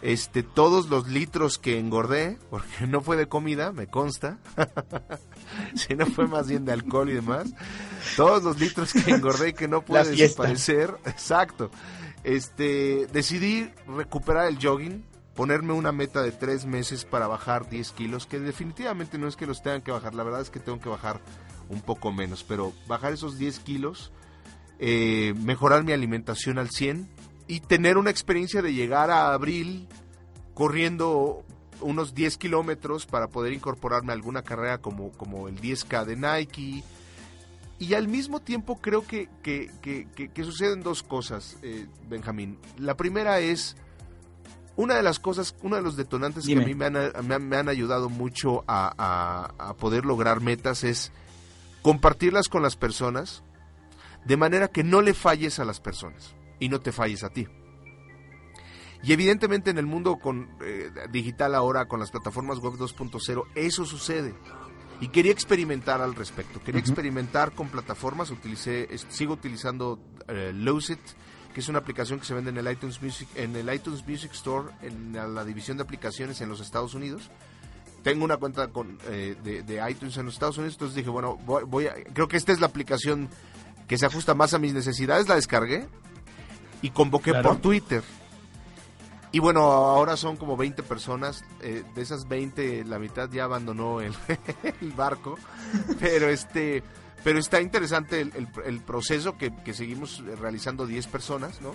[0.00, 4.38] este, todos los litros que engordé, porque no fue de comida, me consta,
[5.74, 7.52] sino fue más bien de alcohol y demás,
[8.16, 11.70] todos los litros que engordé y que no pude desaparecer, exacto,
[12.24, 18.26] este, decidí recuperar el jogging, ponerme una meta de tres meses para bajar 10 kilos,
[18.26, 20.88] que definitivamente no es que los tengan que bajar, la verdad es que tengo que
[20.88, 21.20] bajar
[21.68, 24.12] un poco menos, pero bajar esos 10 kilos,
[24.78, 27.08] eh, mejorar mi alimentación al 100
[27.46, 29.88] y tener una experiencia de llegar a abril
[30.54, 31.44] corriendo
[31.80, 36.84] unos 10 kilómetros para poder incorporarme a alguna carrera como, como el 10K de Nike.
[37.78, 42.58] Y al mismo tiempo creo que, que, que, suceden dos cosas, eh, Benjamín.
[42.78, 43.76] La primera es,
[44.76, 47.68] una de las cosas, uno de los detonantes que a mí me han, me han,
[47.68, 51.12] ayudado mucho a, a, poder lograr metas es
[51.82, 53.42] compartirlas con las personas
[54.24, 57.48] de manera que no le falles a las personas y no te falles a ti.
[59.02, 63.84] Y evidentemente en el mundo con, eh, digital ahora, con las plataformas web 2.0, eso
[63.84, 64.34] sucede.
[65.00, 66.62] Y quería experimentar al respecto.
[66.62, 68.30] Quería experimentar con plataformas.
[68.30, 70.98] Utilicé, sigo utilizando eh, Lucid,
[71.54, 74.32] que es una aplicación que se vende en el iTunes Music, en el iTunes Music
[74.32, 77.30] Store, en la división de aplicaciones en los Estados Unidos
[78.02, 81.86] tengo una cuenta con, eh, de, iTunes en los Estados Unidos, entonces dije, bueno, voy,
[81.86, 83.28] a, creo que esta es la aplicación
[83.86, 85.86] que se ajusta más a mis necesidades, la descargué
[86.82, 88.02] y convoqué por Twitter.
[89.32, 94.00] Y bueno, ahora son como 20 personas, eh, de esas 20 la mitad ya abandonó
[94.00, 94.12] el,
[94.96, 95.38] barco,
[96.00, 96.82] pero este
[97.22, 101.74] pero está interesante el, proceso que, que, seguimos realizando 10 personas, ¿no?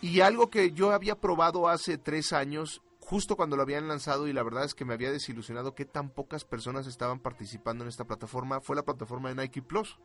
[0.00, 4.34] Y algo que yo había probado hace tres años justo cuando lo habían lanzado y
[4.34, 8.04] la verdad es que me había desilusionado que tan pocas personas estaban participando en esta
[8.04, 9.96] plataforma, fue la plataforma de Nike Plus.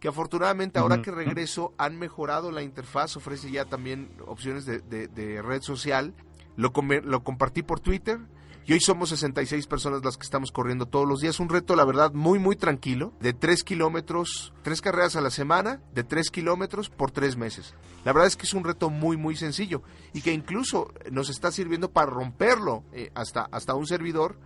[0.00, 5.42] Que afortunadamente ahora que regreso han mejorado la interfaz, ofrece ya también opciones de, de
[5.42, 6.14] red social.
[6.56, 8.20] Lo, lo compartí por Twitter,
[8.68, 11.38] y hoy somos 66 personas las que estamos corriendo todos los días.
[11.38, 15.80] Un reto, la verdad, muy, muy tranquilo, de 3 kilómetros, 3 carreras a la semana,
[15.94, 17.74] de 3 kilómetros por 3 meses.
[18.04, 19.82] La verdad es que es un reto muy, muy sencillo
[20.12, 24.36] y que incluso nos está sirviendo para romperlo eh, hasta, hasta un servidor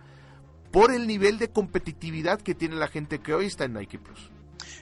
[0.71, 4.29] por el nivel de competitividad que tiene la gente que hoy está en Nike Plus.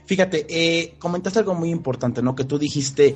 [0.06, 2.36] Fíjate, eh, comentaste algo muy importante, ¿no?
[2.36, 3.16] Que tú dijiste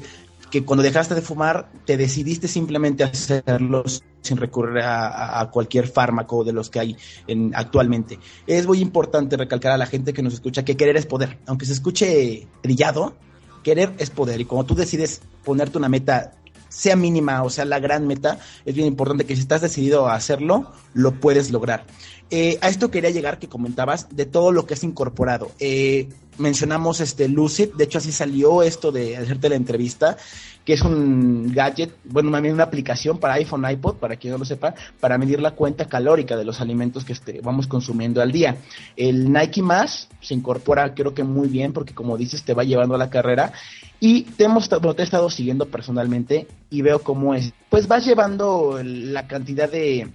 [0.54, 3.84] que cuando dejaste de fumar te decidiste simplemente hacerlo
[4.22, 8.20] sin recurrir a, cualquier fármaco de los que hay en, actualmente.
[8.46, 11.40] Es muy importante recalcar a la gente que nos escucha que querer es poder.
[11.48, 13.16] Aunque se escuche brillado,
[13.64, 14.42] querer es poder.
[14.42, 16.36] Y cuando tú decides ponerte una meta,
[16.70, 20.14] sea mínima o sea la gran meta, es bien importante que si estás decidido a
[20.14, 21.86] hacerlo, lo puedes lograr.
[22.30, 25.52] Eh, a esto quería llegar que comentabas de todo lo que es incorporado.
[25.60, 30.18] Eh, mencionamos este Lucid, de hecho así salió esto de hacerte la entrevista,
[30.66, 34.38] que es un gadget, bueno, más bien una aplicación para iPhone, iPod, para quien no
[34.38, 38.32] lo sepa, para medir la cuenta calórica de los alimentos que este, vamos consumiendo al
[38.32, 38.58] día.
[38.96, 42.96] El Nike Más se incorpora creo que muy bien porque como dices te va llevando
[42.96, 43.52] a la carrera
[44.00, 47.54] y te, hemos, te he estado siguiendo personalmente y veo cómo es.
[47.70, 50.10] Pues vas llevando la cantidad de,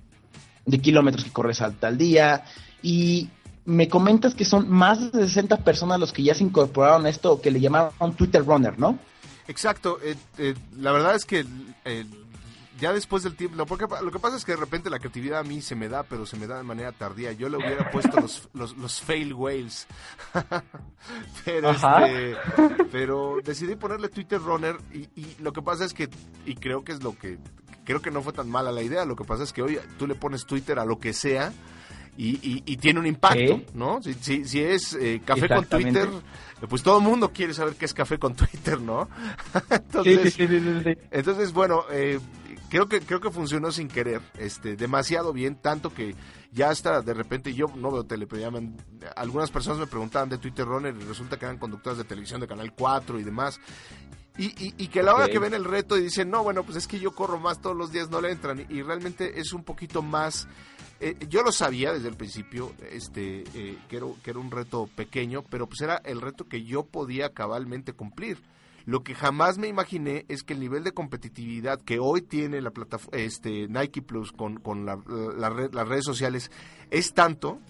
[0.65, 2.45] de kilómetros que corres al, al día
[2.83, 3.29] y
[3.69, 7.39] me comentas que son más de 60 personas los que ya se incorporaron a esto
[7.39, 8.99] que le llamaron Twitter Runner, ¿no?
[9.47, 11.45] Exacto, eh, eh, la verdad es que
[11.85, 12.07] eh,
[12.81, 15.43] ya después del tiempo, porque lo que pasa es que de repente la creatividad a
[15.43, 17.33] mí se me da, pero se me da de manera tardía.
[17.33, 19.87] Yo le hubiera puesto los, los, los fail whales,
[21.45, 22.37] pero, este,
[22.91, 26.09] pero decidí ponerle Twitter Runner y, y lo que pasa es que,
[26.47, 27.39] y creo que es lo que,
[27.85, 30.07] creo que no fue tan mala la idea, lo que pasa es que hoy tú
[30.07, 31.53] le pones Twitter a lo que sea
[32.21, 34.03] y, y, tiene un impacto, ¿no?
[34.03, 36.09] Si, si, si es eh, café con Twitter,
[36.69, 39.09] pues todo el mundo quiere saber qué es café con Twitter, ¿no?
[39.71, 42.19] entonces, sí, sí, entonces, bueno, eh,
[42.69, 46.17] creo que creo que funcionó sin querer, este, demasiado bien, tanto que
[46.51, 48.51] ya hasta de repente yo no veo tele, pero
[49.15, 52.49] algunas personas me preguntaban de Twitter Runner y resulta que eran conductoras de televisión de
[52.49, 53.61] Canal 4 y demás.
[54.37, 56.63] Y, y, y, que a la hora que ven el reto y dicen, no, bueno,
[56.63, 58.61] pues es que yo corro más todos los días, no le entran.
[58.61, 60.47] Y, y realmente es un poquito más
[61.01, 65.69] eh, yo lo sabía desde el principio, este, eh, que, era, un reto pequeño, pero
[65.69, 68.39] pues era el reto que yo podía cabalmente cumplir.
[68.85, 72.71] Lo que jamás me imaginé es que el nivel de competitividad que hoy tiene la
[72.71, 74.99] plataforma, este, Nike Plus con, con la,
[75.37, 76.51] la las redes sociales
[76.91, 77.61] es tanto,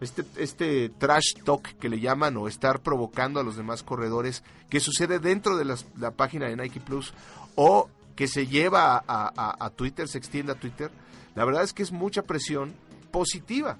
[0.00, 4.80] este, este trash talk que le llaman o estar provocando a los demás corredores que
[4.80, 7.12] sucede dentro de la página de Nike Plus
[7.56, 10.90] o que se lleva a Twitter, se extiende a Twitter
[11.34, 12.74] la verdad es que es mucha presión
[13.10, 13.76] positiva.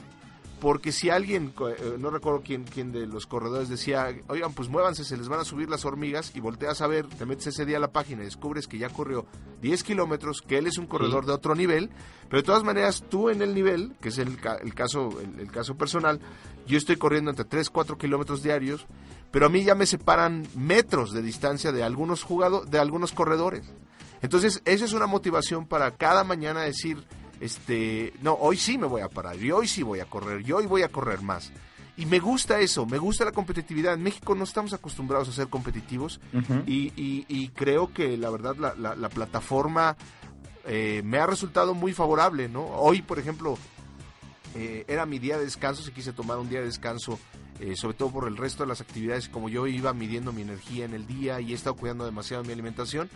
[0.61, 5.04] Porque si alguien, eh, no recuerdo quién, quién de los corredores decía, oigan, pues muévanse,
[5.04, 7.76] se les van a subir las hormigas y volteas a ver, te metes ese día
[7.76, 9.24] a la página y descubres que ya corrió
[9.62, 11.90] 10 kilómetros, que él es un corredor de otro nivel,
[12.28, 15.52] pero de todas maneras tú en el nivel, que es el, el caso, el, el,
[15.52, 16.20] caso personal,
[16.66, 18.84] yo estoy corriendo entre 3, 4 kilómetros diarios,
[19.30, 23.62] pero a mí ya me separan metros de distancia de algunos jugadores, de algunos corredores.
[24.22, 27.04] Entonces, esa es una motivación para cada mañana decir,
[27.40, 30.53] este, no, hoy sí me voy a parar, y hoy sí voy a correr, y
[30.53, 31.53] hoy voy a correr más.
[31.96, 33.94] Y me gusta eso, me gusta la competitividad.
[33.94, 36.62] En México no estamos acostumbrados a ser competitivos uh -huh.
[36.64, 39.96] y, y, y, creo que la verdad la, la, la plataforma
[40.64, 42.66] eh, me ha resultado muy favorable, ¿no?
[42.66, 43.59] Hoy, por ejemplo,
[44.55, 47.18] eh, era mi día de descanso, si quise tomar un día de descanso,
[47.61, 50.85] eh, sobre todo por el resto de las actividades, como yo iba midiendo mi energía
[50.85, 53.09] en el día y he estado cuidando demasiado mi alimentación,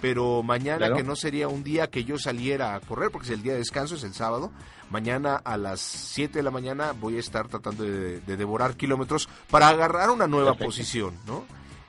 [0.00, 0.96] pero mañana claro.
[0.96, 3.58] que no sería un día que yo saliera a correr, porque es el día de
[3.58, 4.52] descanso, es el sábado,
[4.90, 9.28] mañana a las 7 de la mañana voy a estar tratando de, de devorar kilómetros
[9.50, 10.66] para agarrar una nueva Perfecto.
[10.66, 11.44] posición, ¿no?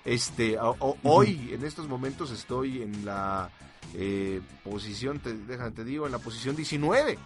[0.06, 1.00] Este, o, o, uh -huh.
[1.04, 3.50] hoy, en estos momentos, estoy en la
[3.94, 7.18] eh, posición, te, déjame, te digo, en la posición 19.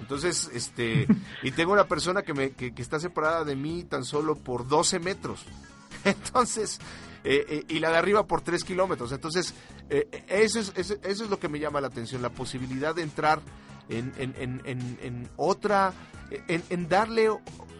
[0.00, 1.06] Entonces, este,
[1.42, 4.66] y tengo una persona que, me, que, que, está separada de mí tan solo por
[4.68, 5.44] 12 metros.
[6.04, 6.80] Entonces,
[7.24, 9.12] eh, eh, y la de arriba por 3 kilómetros.
[9.12, 9.54] Entonces,
[9.90, 13.02] eh, eso, es, eso, eso, es lo que me llama la atención, la posibilidad de
[13.02, 13.40] entrar
[13.88, 15.92] en, en, en, en otra,
[16.30, 17.30] en, darle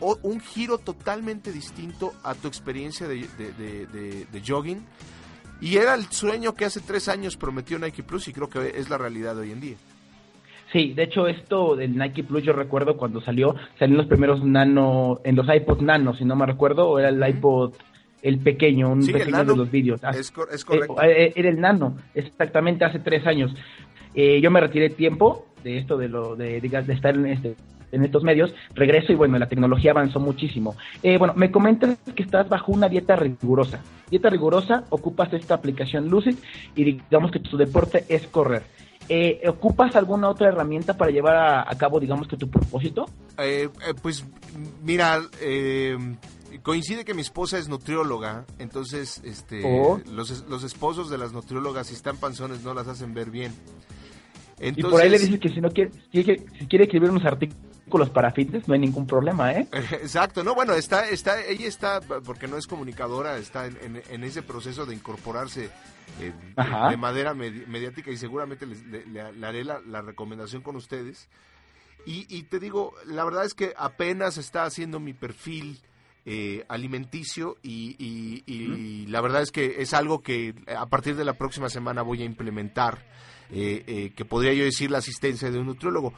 [0.00, 3.52] un giro totalmente distinto a tu experiencia de, de,
[3.86, 4.84] de, de, jogging.
[5.60, 8.88] Y era el sueño que hace tres años prometió Nike Plus y creo que es
[8.88, 9.76] la realidad de hoy en día.
[10.72, 15.20] Sí, de hecho esto del Nike Plus yo recuerdo cuando salió, salieron los primeros nano,
[15.24, 17.74] en los iPod nano, si no me recuerdo, o era el iPod
[18.22, 20.00] el pequeño, un sí, pequeño de los vídeos.
[20.12, 21.00] Es, cor es correcto.
[21.02, 23.54] Eh, era el nano, exactamente hace tres años.
[24.14, 27.54] Eh, yo me retiré tiempo de esto, de lo de, de, de estar en, este,
[27.92, 30.76] en estos medios, regreso y bueno, la tecnología avanzó muchísimo.
[31.02, 33.80] Eh, bueno, me comentas que estás bajo una dieta rigurosa.
[34.10, 36.36] Dieta rigurosa, ocupas esta aplicación Lucid
[36.74, 38.62] y digamos que tu deporte es correr.
[39.08, 43.06] Eh, ¿Ocupas alguna otra herramienta para llevar a, a cabo, digamos que tu propósito?
[43.38, 44.24] Eh, eh, pues
[44.82, 45.20] mira,
[46.62, 50.00] coincide que mi esposa es nutrióloga, entonces este, oh.
[50.12, 53.52] los, los, esposos de las nutriólogas, si están panzones, no las hacen ver bien.
[54.60, 57.67] Entonces, y por ahí le dices que si no quiere, si quiere escribir unos artículos
[57.88, 59.66] para fitness, no hay ningún problema, ¿eh?
[59.72, 64.24] Exacto, no, bueno, está, está, ella está, porque no es comunicadora, está en, en, en
[64.24, 65.70] ese proceso de incorporarse
[66.20, 70.62] eh, de, de, manera med mediática y seguramente le, le, le haré la, la, recomendación
[70.62, 71.28] con ustedes.
[72.06, 75.80] Y, y, te digo, la verdad es que apenas está haciendo mi perfil
[76.24, 81.24] eh, alimenticio y, y, y la verdad es que es algo que a partir de
[81.24, 82.98] la próxima semana voy a implementar.
[83.50, 86.12] eh, eh, que podría yo decir la asistencia de un nutriólogo.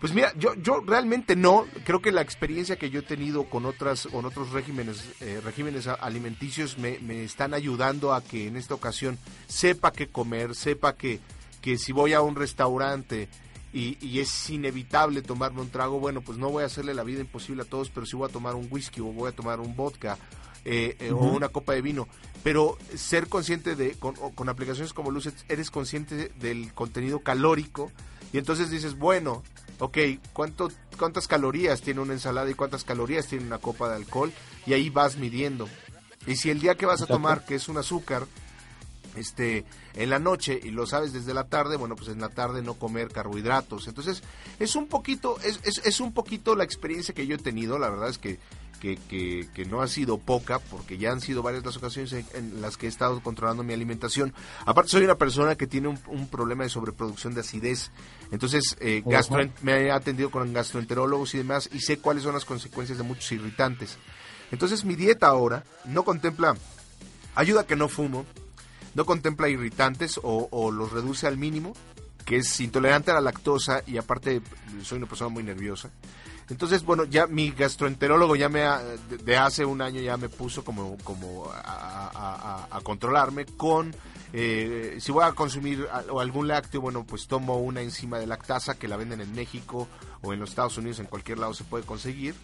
[0.00, 1.64] Pues mira, yo, yo realmente no.
[1.84, 5.86] Creo que la experiencia que yo he tenido con otras, con otros regímenes, eh, regímenes
[5.86, 11.20] alimenticios me, me, están ayudando a que en esta ocasión sepa qué comer, sepa que,
[11.62, 13.28] que si voy a un restaurante
[13.72, 17.20] y, y, es inevitable tomarme un trago, bueno, pues no voy a hacerle la vida
[17.20, 19.74] imposible a todos, pero si voy a tomar un whisky o voy a tomar un
[19.74, 20.18] vodka
[20.66, 22.08] eh, eh, o una copa de vino.
[22.42, 27.90] Pero ser consciente de, con, con aplicaciones como Lucet, eres consciente del contenido calórico
[28.32, 29.42] y entonces dices, bueno,
[29.78, 29.98] ok,
[30.32, 34.32] ¿cuánto, ¿cuántas calorías tiene una ensalada y cuántas calorías tiene una copa de alcohol?
[34.66, 35.68] Y ahí vas midiendo.
[36.26, 38.26] Y si el día que vas a tomar, que es un azúcar,
[39.16, 39.64] este
[39.94, 42.74] en la noche y lo sabes desde la tarde, bueno, pues en la tarde no
[42.74, 43.86] comer carbohidratos.
[43.86, 44.22] Entonces,
[44.58, 47.90] es un poquito, es, es, es un poquito la experiencia que yo he tenido, la
[47.90, 48.38] verdad es que,
[48.84, 52.26] que, que, que, no ha sido poca, porque ya han sido varias las ocasiones en,
[52.34, 54.34] en, las que he estado controlando mi alimentación.
[54.66, 57.90] Aparte, soy una persona que tiene un, un problema de sobreproducción de acidez.
[58.30, 62.44] Entonces, eh, gastro, me he atendido con gastroenterólogos y demás, y sé cuáles son las
[62.44, 63.96] consecuencias de muchos irritantes.
[64.50, 66.54] Entonces, mi dieta ahora no contempla
[67.34, 68.26] ayuda que no fumo,
[68.94, 71.72] no contempla irritantes o, o, los reduce al mínimo,
[72.26, 74.42] que es intolerante a la lactosa y aparte
[74.82, 75.90] soy una persona muy nerviosa.
[76.50, 78.80] Entonces, bueno, ya mi gastroenterólogo ya me ha,
[79.24, 83.94] de, hace un año ya me puso como, como a, a, a, a controlarme con
[84.36, 88.74] eh, si voy a consumir o algún lácteo, bueno, pues tomo una enzima de lactasa
[88.74, 89.86] que la venden en México
[90.22, 92.34] o en los Estados Unidos, en cualquier lado se puede conseguir.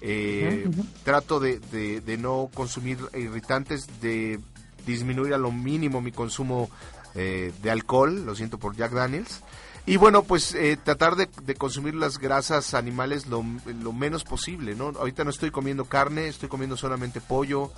[0.00, 0.86] Eh, uh -huh.
[1.04, 4.40] Trato de, de, de, no consumir irritantes, de
[4.86, 6.70] disminuir a lo mínimo mi consumo
[7.14, 9.42] eh, de alcohol, lo siento por Jack Daniels.
[9.86, 13.44] Y bueno, pues eh, tratar de, de, consumir las grasas animales lo,
[13.82, 14.92] lo, menos posible, ¿no?
[14.98, 17.70] Ahorita no estoy comiendo carne, estoy comiendo solamente pollo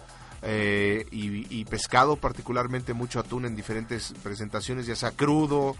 [0.42, 5.74] eh, y, y, pescado, particularmente mucho atún en diferentes presentaciones, ya sea crudo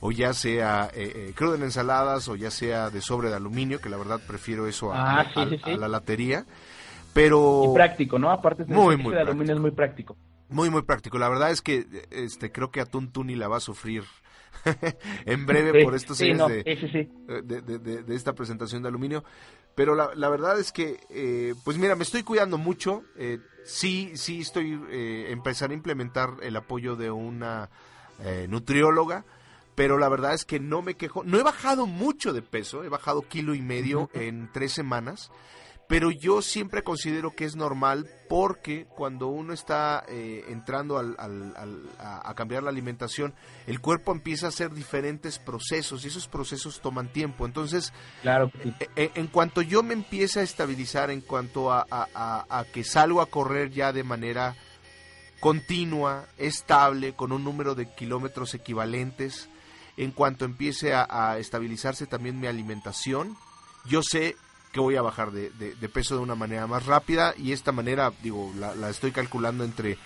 [0.00, 3.88] o ya sea eh, crudo en ensaladas o ya sea de sobre de aluminio, que
[3.88, 5.70] la verdad prefiero eso a, ah, sí, a, sí, sí.
[5.70, 6.44] a la latería.
[7.14, 7.64] Pero...
[7.70, 8.30] Y práctico, ¿no?
[8.30, 10.14] Aparte de muy, muy de aluminio es muy práctico.
[10.50, 11.18] Muy, muy práctico.
[11.18, 14.04] La verdad es que este creo que Atún Tuni la va a sufrir
[15.24, 17.08] en breve sí, por estos sí, no, de, sí,
[17.44, 19.24] de, de, de, esta presentación de aluminio.
[19.74, 23.02] Pero la, la verdad es que, eh, pues mira, me estoy cuidando mucho.
[23.16, 27.70] Eh, sí, sí estoy eh, empezar a implementar el apoyo de una
[28.24, 29.24] eh, nutrióloga.
[29.74, 31.24] Pero la verdad es que no me quejo.
[31.24, 32.84] No he bajado mucho de peso.
[32.84, 35.30] He bajado kilo y medio en tres semanas
[35.90, 41.52] pero yo siempre considero que es normal porque cuando uno está eh, entrando al, al,
[41.56, 43.34] al, a, cambiar la alimentación,
[43.66, 47.44] el cuerpo empieza a hacer diferentes procesos y esos procesos toman tiempo.
[47.44, 48.52] Entonces, claro.
[48.94, 53.26] en, en cuanto yo me empiece a estabilizar, en cuanto a, a, que salgo a
[53.26, 54.54] correr ya de manera
[55.40, 59.48] continua, estable, con un número de kilómetros equivalentes,
[59.96, 63.36] en cuanto empiece a estabilizarse también mi alimentación,
[63.86, 64.36] yo sé
[64.72, 65.50] que voy a bajar de,
[65.92, 69.98] peso de una manera más rápida y esta manera, digo, la, estoy calculando entre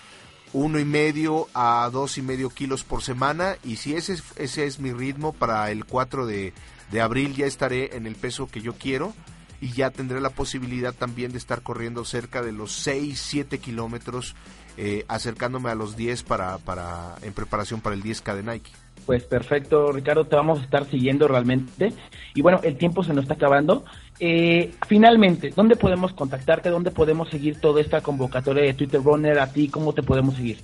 [0.53, 4.65] uno y medio a dos y medio kilos por semana y si ese es, ese
[4.65, 6.53] es mi ritmo para el 4 de,
[6.91, 9.13] de abril ya estaré en el peso que yo quiero
[9.61, 14.35] y ya tendré la posibilidad también de estar corriendo cerca de los 6, 7 kilómetros
[14.77, 18.71] eh, acercándome a los 10 para, para, en preparación para el 10K de Nike.
[19.05, 21.93] Pues perfecto, Ricardo, te vamos a estar siguiendo realmente.
[22.33, 23.85] Y bueno, el tiempo se nos está acabando.
[24.19, 26.69] Eh, finalmente, ¿dónde podemos contactarte?
[26.69, 29.39] ¿Dónde podemos seguir toda esta convocatoria de Twitter Runner?
[29.39, 30.59] ¿A ti cómo te podemos seguir?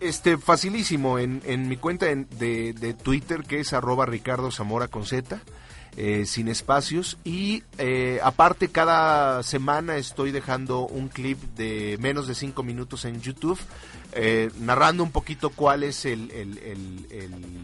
[0.00, 4.88] Este, facilísimo, en, en mi cuenta en, de, de, Twitter, que es arroba Ricardo Zamora
[4.88, 5.40] con Z.
[5.98, 12.34] Eh, sin espacios y eh, aparte cada semana estoy dejando un clip de menos de
[12.34, 13.58] 5 minutos en YouTube
[14.12, 16.30] eh, narrando un poquito cuál es el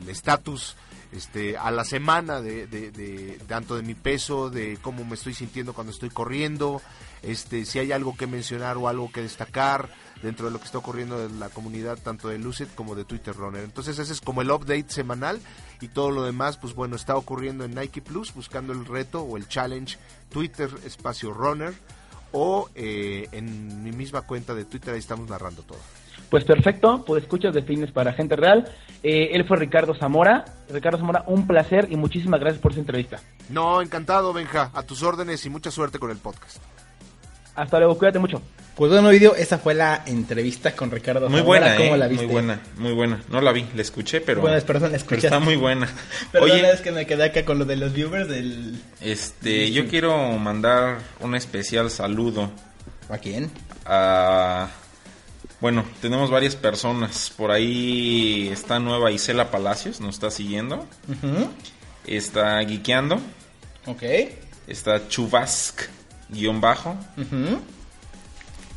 [0.08, 5.04] estatus el, el, este, a la semana de, de, tanto de mi peso, de cómo
[5.04, 6.80] me estoy sintiendo cuando estoy corriendo,
[7.22, 9.90] este, si hay algo que mencionar o algo que destacar
[10.22, 13.34] dentro de lo que está ocurriendo en la comunidad tanto de Lucid como de Twitter
[13.34, 13.62] Runner.
[13.62, 15.40] Entonces ese es como el update semanal
[15.80, 19.36] y todo lo demás, pues bueno, está ocurriendo en Nike Plus buscando el reto o
[19.36, 19.98] el challenge
[20.30, 21.74] Twitter espacio Runner
[22.30, 25.80] o eh, en mi misma cuenta de Twitter ahí estamos narrando todo.
[26.32, 28.66] Pues perfecto, pues escuchas de fitness para gente real.
[29.02, 30.46] Eh, él fue Ricardo Zamora.
[30.70, 33.20] Ricardo Zamora, un placer y muchísimas gracias por esa entrevista.
[33.50, 34.70] No, encantado, Benja.
[34.72, 36.56] A tus órdenes y mucha suerte con el podcast.
[37.54, 38.40] Hasta luego, cuídate mucho.
[38.76, 41.28] Pues bueno, video, esa fue la entrevista con Ricardo.
[41.28, 41.60] Muy Zamora.
[41.60, 41.98] buena, ¿Cómo eh?
[41.98, 42.24] la viste?
[42.24, 43.20] Muy buena, muy buena.
[43.28, 44.40] No la vi, la escuché, pero.
[44.40, 45.20] Bueno, perdón, la escuché.
[45.20, 45.86] Pero está muy buena.
[46.32, 48.80] Perdón, Oye, es que me quedé acá con lo de los viewers del.
[49.02, 52.50] Este, yo quiero mandar un especial saludo.
[53.10, 53.50] ¿A quién?
[53.84, 54.70] A
[55.62, 57.32] Bueno, tenemos varias personas.
[57.36, 60.88] Por ahí está nueva Isela Palacios, nos está siguiendo.
[62.04, 63.20] Está Guiqueando.
[63.86, 64.02] Ok.
[64.66, 65.82] Está Chubask,
[66.30, 66.96] guion bajo.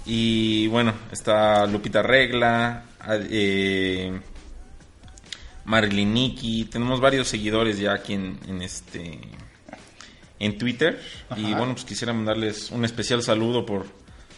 [0.06, 2.86] Y bueno, está Lupita Regla,
[3.32, 4.22] eh,
[5.64, 6.66] Marilyn Nikki.
[6.66, 9.22] Tenemos varios seguidores ya aquí en, en este
[10.38, 11.02] en Twitter.
[11.36, 13.88] Y bueno, pues quisiera mandarles un especial saludo por,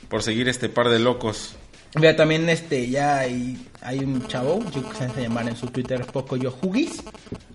[0.08, 1.58] por seguir este par de locos.
[1.96, 5.68] Vea, también este, ya hay, hay un chavo, yo que se hace llamar en su
[5.68, 7.04] Twitter Pocoyo Hugis,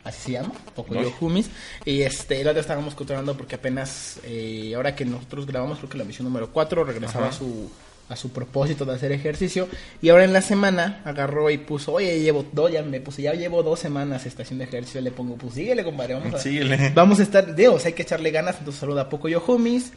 [0.05, 1.13] así se llama, Pocoyo.
[1.21, 1.51] Humis,
[1.85, 5.99] y este, el otro estábamos controlando porque apenas, eh, ahora que nosotros grabamos, creo que
[5.99, 7.71] la misión número 4, regresaba a su,
[8.09, 9.69] a su propósito de hacer ejercicio,
[10.01, 13.35] y ahora en la semana agarró y puso, oye, llevo dos, ya me puse, ya
[13.35, 16.91] llevo dos semanas está haciendo ejercicio, le pongo, pues síguele, compadre, vamos a, Síguele.
[16.95, 19.93] Vamos a estar, Dios, hay que echarle ganas, entonces saluda a Pocoyo Humis,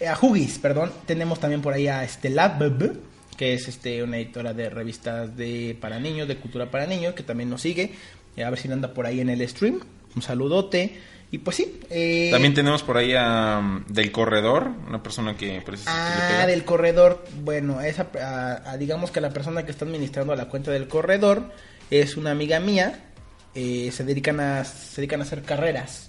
[0.00, 2.92] eh, a Hugis, perdón, tenemos también por ahí a Estela Bebe,
[3.38, 7.22] que es este una editora de revistas de para niños, de cultura para niños, que
[7.22, 7.92] también nos sigue,
[8.36, 9.80] Eh, a ver si anda por ahí en el stream,
[10.14, 10.96] un saludote,
[11.32, 11.80] y pues sí.
[11.90, 16.42] eh, También tenemos por ahí a um, Del Corredor, una persona que parece que le
[16.42, 20.44] Ah, del corredor, bueno, esa, a- a- digamos que la persona que está administrando la
[20.48, 21.50] cuenta del corredor
[21.90, 23.06] es una amiga mía,
[23.54, 26.04] eh, se dedican a se dedican a hacer carreras.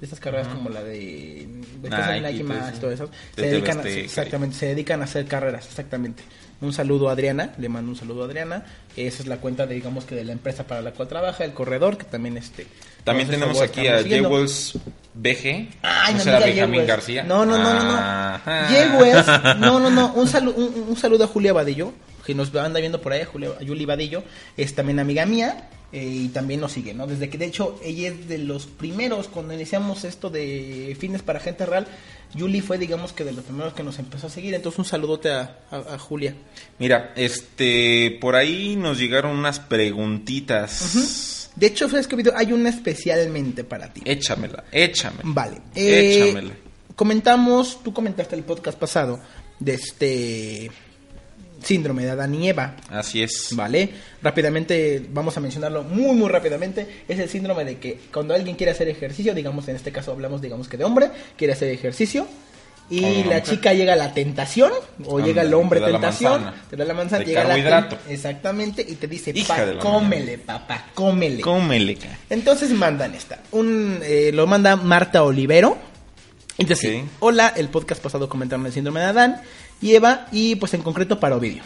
[0.00, 1.46] De estas carreras como la de,
[1.82, 2.80] de Nike, Nike más, sí.
[2.80, 3.10] todo eso.
[3.36, 6.22] Se dedican a, exactamente, se dedican a hacer carreras, exactamente.
[6.60, 8.64] Un saludo a Adriana, le mando un saludo a Adriana.
[8.96, 11.52] Esa es la cuenta, de, digamos que de la empresa para la cual trabaja, el
[11.52, 12.66] corredor, que también este.
[13.02, 14.02] También tenemos aquí a.
[14.02, 14.78] Jewels
[15.14, 15.68] BG.
[15.82, 16.86] Ay, ¿No amiga Benjamín.
[16.86, 17.22] García?
[17.24, 18.40] No, no, no, no, no.
[18.68, 19.26] Jewels,
[19.58, 20.12] no, no, no.
[20.14, 21.92] Un, salu- un, un saludo a Julia Vadillo,
[22.24, 24.22] que nos anda viendo por ahí, Julia, Julie Vadillo.
[24.56, 27.06] Es también amiga mía eh, y también nos sigue, ¿no?
[27.06, 31.38] Desde que, de hecho, ella es de los primeros, cuando iniciamos esto de fines para
[31.40, 31.86] gente real,
[32.36, 34.52] Julie fue, digamos que de los primeros que nos empezó a seguir.
[34.54, 36.34] Entonces, un saludote a, a- a Julia.
[36.80, 41.50] Mira, este, por ahí nos llegaron unas preguntitas.
[41.56, 42.32] De hecho, ¿sabes qué video?
[42.36, 44.02] Hay una especialmente para ti.
[44.04, 45.22] Échamela, échamela.
[45.24, 45.58] Vale.
[45.76, 46.54] eh, Échamela.
[46.96, 49.20] comentamos, tú comentaste el podcast pasado
[49.60, 50.70] de este
[51.64, 52.76] síndrome de Adán y Eva.
[52.90, 53.48] Así es.
[53.52, 53.90] Vale,
[54.22, 56.86] rápidamente vamos a mencionarlo muy muy rápidamente.
[57.08, 60.40] Es el síndrome de que cuando alguien quiere hacer ejercicio, digamos en este caso hablamos
[60.42, 62.26] digamos que de hombre, quiere hacer ejercicio
[62.90, 64.70] y la chica llega a la tentación
[65.06, 67.96] o llega el hombre te la tentación, te da la manzana, De llega la carbohidrato.
[67.96, 71.40] ten- exactamente y te dice, "Pa, la cómele, papá, cómele.
[71.40, 71.96] Cómele.
[72.28, 73.40] Entonces mandan esta.
[73.52, 75.78] Un, eh, lo manda Marta Olivero.
[76.58, 79.40] Entonces, hola, el podcast pasado comentaron el síndrome de Adán
[79.84, 81.62] y Eva, y pues en concreto para Ovidio.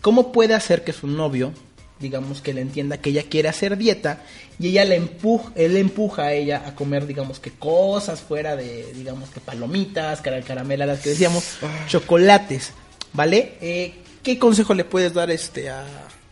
[0.00, 1.52] ¿Cómo puede hacer que su novio,
[2.00, 4.22] digamos que le entienda que ella quiere hacer dieta
[4.58, 8.92] y ella le empuja, él empuja a ella a comer, digamos que cosas fuera de,
[8.94, 11.44] digamos que palomitas, cara- carameladas que decíamos,
[11.88, 12.72] chocolates,
[13.12, 13.54] ¿vale?
[13.60, 15.84] Eh, ¿Qué consejo le puedes dar este a,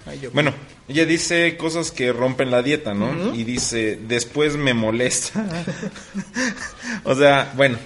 [0.07, 0.31] a yo?
[0.33, 0.53] Bueno,
[0.89, 3.35] ella dice cosas que rompen la dieta, ¿no?
[3.35, 5.45] Y dice, después me molesta.
[7.05, 7.79] o sea, bueno,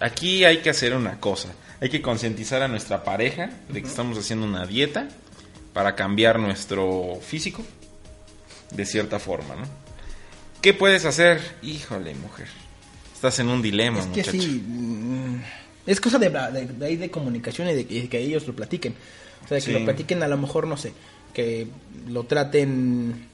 [0.00, 1.48] aquí hay que hacer una cosa.
[1.80, 5.08] Hay que concientizar a nuestra pareja de que estamos haciendo una dieta
[5.72, 7.64] para cambiar nuestro físico
[8.72, 9.62] de cierta forma, ¿no?
[10.60, 11.40] ¿Qué puedes hacer?
[11.62, 12.48] Híjole, mujer.
[13.14, 14.32] Estás en un dilema, Es que muchacho.
[14.32, 15.40] sí, mm,
[15.86, 18.94] es cosa de, de, de ahí de comunicación y de, que- que ellos lo platiquen.
[19.44, 19.72] O sea, que Sí.
[19.72, 20.92] lo platiquen a lo mejor, no sé,
[21.32, 21.68] que
[22.08, 23.26] lo traten,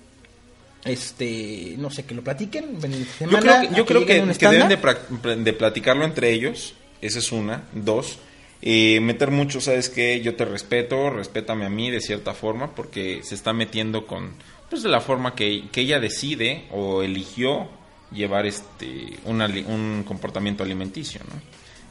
[0.85, 2.79] este, no sé, que lo platiquen.
[2.81, 4.15] ven, Yo semana, creo que, yo creo que,
[4.49, 6.75] deben de platicarlo entre ellos.
[7.01, 7.65] Esa es una.
[7.73, 8.19] Dos,
[8.67, 10.23] eh, meter mucho, ¿sabes qué?
[10.23, 14.33] Yo te respeto, respétame a mí de cierta forma, porque se está metiendo con,
[14.71, 17.69] pues de la forma que, que ella decide o eligió
[18.11, 21.43] llevar este un, un comportamiento alimenticio, ¿no?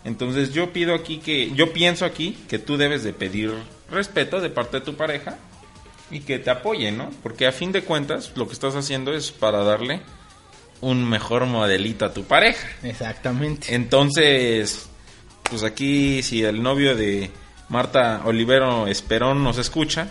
[0.03, 3.53] Entonces yo pido aquí que, yo pienso aquí que tú debes de pedir
[3.91, 5.37] respeto de parte de tu pareja
[6.09, 7.11] y que te apoye, ¿no?
[7.21, 10.01] Porque a fin de cuentas lo que estás haciendo es para darle
[10.81, 12.67] un mejor modelito a tu pareja.
[12.81, 13.75] Exactamente.
[13.75, 14.89] Entonces,
[15.53, 17.29] pues aquí si el novio de
[17.69, 20.07] Marta Olivero Esperón nos escucha,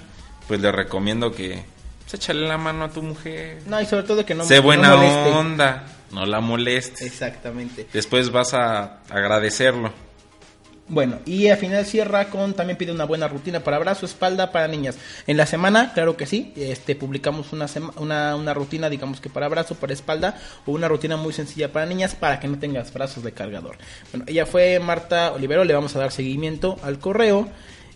[0.46, 1.64] pues le recomiendo que
[2.02, 3.60] pues, échale la mano a tu mujer.
[3.66, 5.30] No, y sobre todo que no sé no buena moleste.
[5.30, 7.02] onda, no la molestes.
[7.02, 7.88] Exactamente.
[7.92, 9.92] Después vas a agradecerlo.
[10.92, 14.68] Bueno, y al final cierra con también pide una buena rutina para brazo, espalda, para
[14.68, 14.98] niñas.
[15.26, 19.30] En la semana, claro que sí, este publicamos una, sema- una, una rutina, digamos que
[19.30, 22.92] para brazo, para espalda, o una rutina muy sencilla para niñas para que no tengas
[22.92, 23.78] brazos de cargador.
[24.12, 27.48] Bueno, ella fue Marta Olivero, le vamos a dar seguimiento al correo.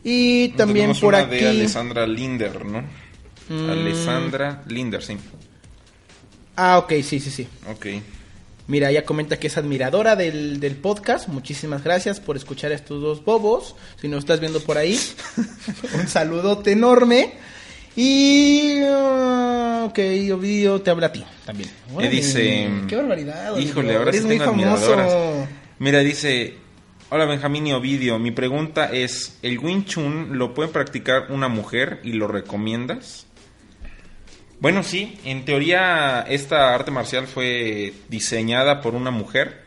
[0.03, 1.37] Y también por una aquí.
[1.37, 2.81] de Alessandra Linder, ¿no?
[3.51, 3.71] Mm.
[3.71, 5.19] Alessandra Linder, sí.
[6.57, 7.47] Ah, ok, sí, sí, sí.
[7.69, 7.87] Ok.
[8.69, 11.29] Mira, ella comenta que es admiradora del, del podcast.
[11.29, 13.77] Muchísimas gracias por escuchar a estos dos bobos.
[14.01, 14.99] Si nos estás viendo por ahí,
[15.95, 17.35] un saludote enorme.
[17.95, 18.81] Y.
[18.85, 19.99] ah, ok,
[20.35, 21.71] Ovidio te habla a ti también.
[21.97, 22.69] Me dice.
[22.89, 23.57] Qué barbaridad.
[23.57, 25.47] Híjole, ahora sí muy tengo famoso.
[25.79, 26.67] Mira, dice.
[27.09, 32.01] Hola Benjamín y Ovidio, mi pregunta es, ¿el Wing Chun lo puede practicar una mujer
[32.03, 33.27] y lo recomiendas?
[34.59, 39.67] Bueno, sí, en teoría esta arte marcial fue diseñada por una mujer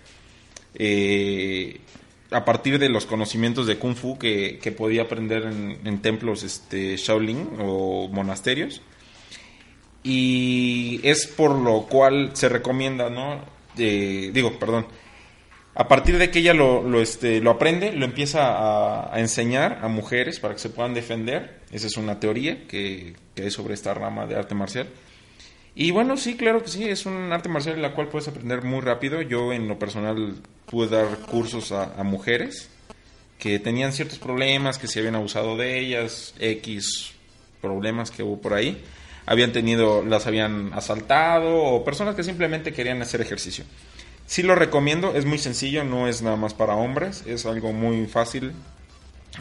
[0.74, 1.80] eh,
[2.32, 6.98] a partir de los conocimientos de Kung Fu que, que podía aprender en, templos este,
[6.98, 8.82] Shaolin o monasterios.
[10.04, 13.42] Y es por lo cual se recomienda, ¿no?
[13.78, 14.88] Eh, digo, perdón.
[15.76, 20.40] A partir de que ella lo, este, lo aprende, lo empieza a enseñar a mujeres
[20.40, 21.59] para que se puedan defender.
[21.72, 24.88] Esa es una teoría que, que hay sobre esta rama de arte marcial.
[25.76, 28.64] Y bueno, sí, claro que sí, es un arte marcial en la cual puedes aprender
[28.64, 29.22] muy rápido.
[29.22, 32.70] Yo en lo personal pude dar cursos a, a mujeres
[33.38, 37.14] que tenían ciertos problemas, que se habían abusado de ellas, X
[37.62, 38.84] problemas que hubo por ahí.
[39.26, 43.64] Habían tenido, las habían asaltado o personas que simplemente querían hacer ejercicio.
[44.26, 48.06] Sí lo recomiendo, es muy sencillo, no es nada más para hombres, es algo muy
[48.08, 48.52] fácil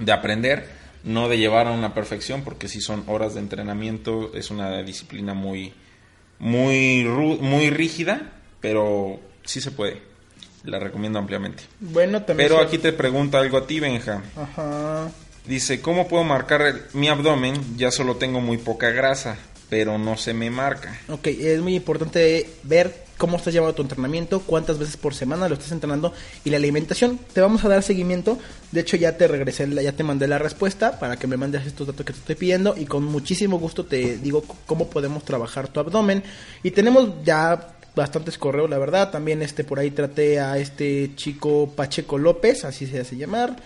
[0.00, 0.66] de aprender,
[1.08, 5.34] no de llevar a una perfección, porque si son horas de entrenamiento, es una disciplina
[5.34, 5.72] muy,
[6.38, 7.04] muy,
[7.40, 10.02] muy rígida, pero sí se puede.
[10.64, 11.62] La recomiendo ampliamente.
[11.80, 12.48] Bueno, también.
[12.48, 14.22] Pero se- aquí te pregunta algo a ti, Benja.
[14.36, 15.10] Ajá.
[15.46, 17.54] Dice, ¿cómo puedo marcar el- mi abdomen?
[17.76, 19.38] Ya solo tengo muy poca grasa,
[19.70, 20.98] pero no se me marca.
[21.08, 25.54] Ok, es muy importante ver cómo estás llevando tu entrenamiento, cuántas veces por semana lo
[25.54, 26.14] estás entrenando
[26.44, 27.18] y la alimentación.
[27.32, 28.38] Te vamos a dar seguimiento.
[28.72, 31.88] De hecho, ya te regresé, ya te mandé la respuesta para que me mandes estos
[31.88, 35.80] datos que te estoy pidiendo y con muchísimo gusto te digo cómo podemos trabajar tu
[35.80, 36.22] abdomen.
[36.62, 39.10] Y tenemos ya bastantes correos, la verdad.
[39.10, 43.56] También este por ahí traté a este chico Pacheco López, así se hace llamar.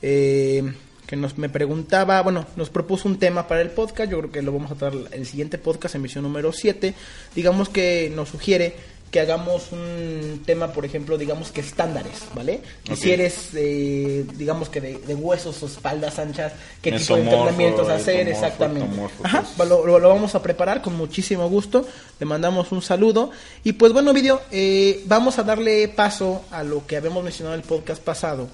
[0.00, 0.72] Eh,
[1.06, 4.40] que nos me preguntaba, bueno, nos propuso un tema para el podcast, yo creo que
[4.40, 6.94] lo vamos a tratar el siguiente podcast, emisión número 7,
[7.34, 8.74] digamos que nos sugiere
[9.12, 12.62] que hagamos un tema, por ejemplo, digamos que estándares, ¿vale?
[12.88, 12.98] Y Ok.
[12.98, 17.88] si eres, eh, digamos que de, de huesos o espaldas anchas, qué tipo de entrenamientos
[17.90, 18.96] hacer, ectomorfo, exactamente.
[19.22, 19.68] Ajá, pues.
[19.68, 21.86] lo, lo- lo vamos a preparar con muchísimo gusto,
[22.18, 23.30] le mandamos un saludo.
[23.62, 27.60] Y pues bueno, video, eh, vamos a darle paso a lo que habíamos mencionado en
[27.60, 28.48] el podcast pasado.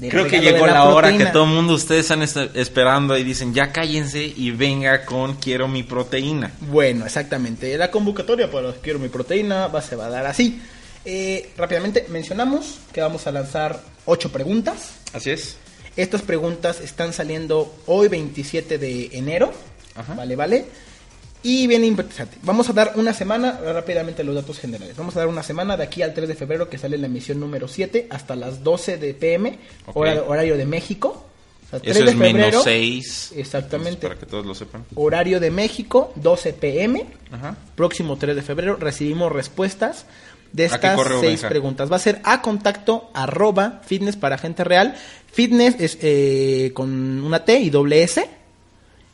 [0.00, 3.54] Creo que llegó la, hora que todo el mundo, ustedes están est- esperando y dicen,
[3.54, 6.52] ya cállense y venga con quiero mi proteína.
[6.60, 7.76] Bueno, exactamente.
[7.78, 10.60] La convocatoria para los Quiero mi proteína va, se va a dar así.
[11.04, 14.94] Eh, rápidamente mencionamos que vamos a lanzar ocho preguntas.
[15.12, 15.56] Así es.
[15.96, 19.52] Estas preguntas están saliendo hoy 27 de enero.
[19.94, 20.14] Ajá.
[20.14, 20.64] Vale, vale.
[21.44, 22.38] Y bien interesante.
[22.42, 24.96] Vamos a dar una semana, rápidamente los datos generales.
[24.96, 27.38] Vamos a dar una semana de aquí al 3 de febrero que sale la emisión
[27.38, 29.58] número 7 hasta las 12 de pm,
[29.92, 31.24] hora- horario de México.
[31.66, 33.32] O sea, 3 Eso de es menos febrero, 6.
[33.36, 34.06] Exactamente.
[34.08, 34.84] Para que todos lo sepan.
[34.94, 37.04] Horario de México, 12 pm.
[37.30, 37.56] Ajá.
[37.76, 40.06] Próximo 3 de febrero recibimos respuestas
[40.52, 41.48] de ¿A qué estas correo, seis Benja?
[41.50, 41.92] preguntas.
[41.92, 44.94] Va a ser a contacto arroba fitness para gente real.
[45.32, 48.24] Fitness es eh, con una T y doble S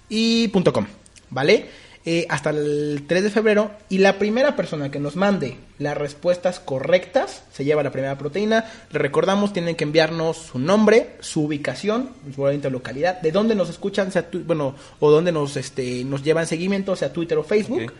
[0.08, 0.86] y punto com,
[1.30, 1.79] ¿vale?
[2.06, 6.58] Eh, hasta el 3 de febrero y la primera persona que nos mande las respuestas
[6.58, 8.64] correctas se lleva la primera proteína.
[8.90, 14.10] Le recordamos, tienen que enviarnos su nombre, su ubicación, su localidad, de dónde nos escuchan,
[14.12, 17.82] sea tu- bueno, o dónde nos este nos llevan seguimiento, sea Twitter o Facebook.
[17.84, 17.92] Ok.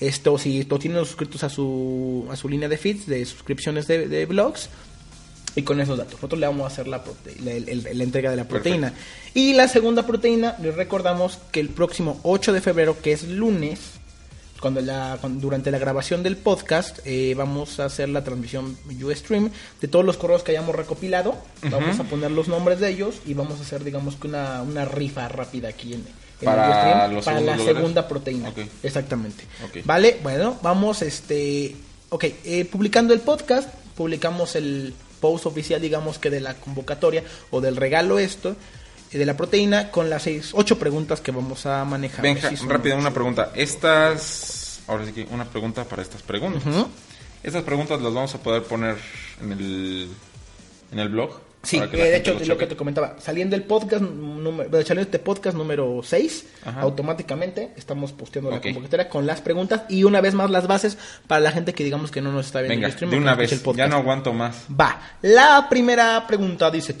[0.00, 4.08] Esto, si lo tienen suscritos a su, a su línea de feeds, de suscripciones de,
[4.08, 4.70] de blogs,
[5.54, 6.14] y con esos datos.
[6.14, 7.02] Nosotros le vamos a hacer la,
[8.02, 8.92] entrega de la proteína.
[9.34, 13.78] Y la segunda proteína, les recordamos que el próximo 8 de febrero, que es lunes,
[14.60, 19.50] cuando la, cuando- durante la grabación del podcast, eh, vamos a hacer la transmisión Ustream
[19.80, 21.36] de todos los correos que hayamos recopilado.
[21.70, 24.84] Vamos a poner los nombres de ellos y vamos a hacer, digamos, que una, una
[24.84, 26.00] rifa rápida aquí en,
[26.40, 27.76] en Para el Ustream para la lugares.
[27.76, 28.52] segunda proteína.
[28.84, 29.44] Exactamente.
[29.84, 31.74] Vale, bueno, vamos, este,
[32.10, 37.62] ok, eh, publicando el podcast, publicamos el post oficial, digamos que de la convocatoria o
[37.62, 38.56] del regalo esto,
[39.12, 42.22] eh, de la proteína, con las seis, ocho preguntas que vamos a manejar.
[42.22, 43.52] Benja, son rápido, una pregunta.
[43.54, 44.82] Estas.
[44.88, 46.62] Ahora sí que una pregunta para estas preguntas.
[47.42, 48.96] Estas preguntas las vamos a poder poner
[49.40, 50.08] en el,
[50.90, 51.51] en el blog.
[51.62, 53.16] Sí, que eh, de hecho, lo que te comentaba.
[53.20, 56.80] Saliendo el podcast número, saliendo este podcast número 6, Ajá.
[56.80, 60.98] automáticamente estamos posteando la convocatoria con las preguntas y una vez más las bases
[61.28, 63.34] para la gente que digamos que no nos está viendo Venga, el stream de una
[63.36, 63.52] vez.
[63.52, 63.78] el podcast.
[63.78, 64.64] Ya no aguanto más.
[64.68, 66.96] Va, la primera pregunta dice...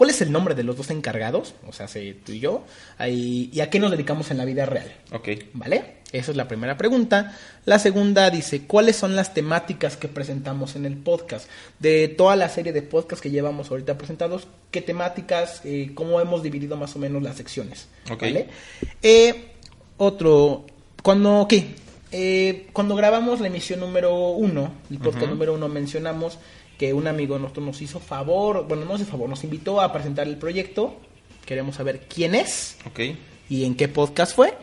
[0.00, 1.52] ¿Cuál es el nombre de los dos encargados?
[1.68, 2.64] O sea, si tú y yo.
[2.96, 4.90] Ahí, ¿Y a qué nos dedicamos en la vida real?
[5.12, 5.28] Ok.
[5.52, 5.96] ¿Vale?
[6.10, 7.36] Esa es la primera pregunta.
[7.66, 11.50] La segunda dice, ¿cuáles son las temáticas que presentamos en el podcast?
[11.80, 16.42] De toda la serie de podcasts que llevamos ahorita presentados, ¿qué temáticas, eh, cómo hemos
[16.42, 17.88] dividido más o menos las secciones?
[18.10, 18.22] Ok.
[18.22, 18.48] ¿Vale?
[19.02, 19.50] Eh,
[19.98, 20.64] otro,
[21.02, 21.74] cuando, ¿qué?
[22.12, 26.38] Eh, cuando grabamos la emisión número uno, el podcast número uno, mencionamos
[26.78, 30.26] que un amigo nuestro nos hizo favor, bueno, no hizo favor, nos invitó a presentar
[30.26, 30.96] el proyecto.
[31.44, 32.76] Queremos saber quién es
[33.48, 34.54] y en qué podcast fue.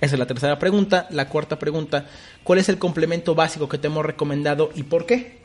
[0.00, 1.06] Esa es la tercera pregunta.
[1.10, 2.06] La cuarta pregunta,
[2.42, 5.40] ¿cuál es el complemento básico que te hemos recomendado y por qué?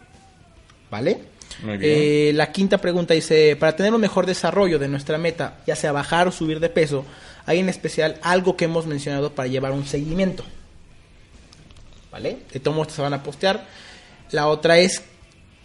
[0.89, 1.19] ¿Vale?
[1.63, 1.91] Muy bien.
[1.93, 5.91] Eh, la quinta pregunta dice, para tener un mejor desarrollo de nuestra meta, ya sea
[5.91, 7.05] bajar o subir de peso,
[7.45, 10.43] hay en especial algo que hemos mencionado para llevar un seguimiento.
[12.15, 12.37] ¿Vale?
[12.53, 13.65] De todos modos se van a postear.
[14.31, 15.03] La otra es,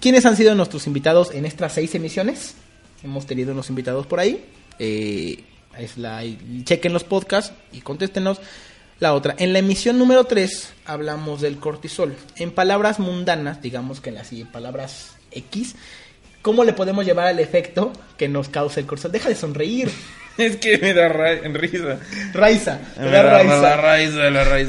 [0.00, 2.54] ¿quiénes han sido nuestros invitados en estas seis emisiones?
[3.04, 4.44] Hemos tenido unos invitados por ahí.
[4.80, 5.44] Eh,
[5.78, 6.24] es la,
[6.64, 8.40] chequen los podcasts y contéstenos.
[8.98, 12.16] La otra, en la emisión número 3 hablamos del cortisol.
[12.34, 15.76] En palabras mundanas, digamos que en las en palabras X,
[16.42, 19.12] ¿cómo le podemos llevar al efecto que nos causa el cortisol?
[19.12, 19.88] Deja de sonreír.
[20.36, 21.98] Es que me da ra- risa.
[22.32, 22.80] Raiza.
[22.98, 23.60] Me da da raiza.
[23.60, 24.68] la raíz de la raíz.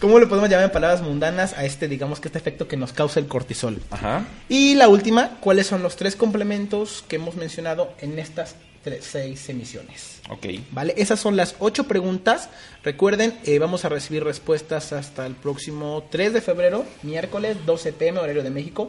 [0.00, 2.92] ¿Cómo le podemos llamar en palabras mundanas a este, digamos que este efecto que nos
[2.94, 3.82] causa el cortisol?
[3.90, 4.24] Ajá.
[4.48, 9.46] Y la última, ¿cuáles son los tres complementos que hemos mencionado en estas tres- seis
[9.50, 10.20] emisiones?
[10.30, 10.46] Ok.
[10.72, 10.94] ¿Vale?
[10.96, 12.48] Esas son las ocho preguntas.
[12.82, 18.20] Recuerden, eh, vamos a recibir respuestas hasta el próximo 3 de febrero, miércoles, 12 pm,
[18.20, 18.88] horario de México.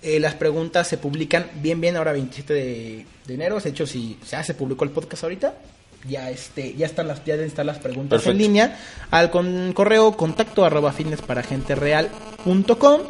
[0.00, 3.60] Eh, las preguntas se publican bien, bien ahora 27 de, de enero.
[3.60, 5.54] De hecho, si ya se publicó el podcast ahorita,
[6.06, 8.30] ya este, ya están las, ya deben estar las preguntas Perfecto.
[8.30, 8.78] en línea
[9.10, 12.10] al con, correo contacto arroba fitness para gente real
[12.44, 13.00] punto com.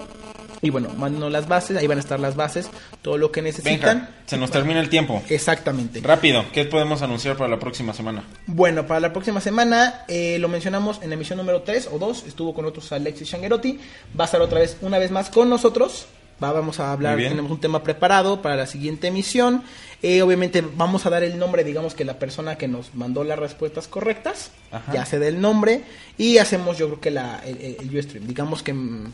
[0.61, 2.69] Y bueno, mándenos las bases, ahí van a estar las bases,
[3.01, 3.99] todo lo que necesitan.
[3.99, 5.23] Venga, se nos termina el tiempo.
[5.29, 6.01] Exactamente.
[6.01, 8.25] Rápido, ¿qué podemos anunciar para la próxima semana?
[8.47, 12.25] Bueno, para la próxima semana, eh, lo mencionamos en la emisión número 3 o 2,
[12.27, 13.79] estuvo con nosotros Alexis Shangerotti,
[14.19, 16.09] va a estar otra vez, una vez más con nosotros,
[16.43, 19.63] va, vamos a hablar, tenemos un tema preparado para la siguiente emisión,
[20.01, 23.37] Eh, obviamente vamos a dar el nombre, digamos que la persona que nos mandó las
[23.37, 24.93] respuestas correctas, Ajá.
[24.93, 25.83] ya se dé el nombre,
[26.17, 29.13] y hacemos yo creo que la, el, el, Ustream, digamos que mm,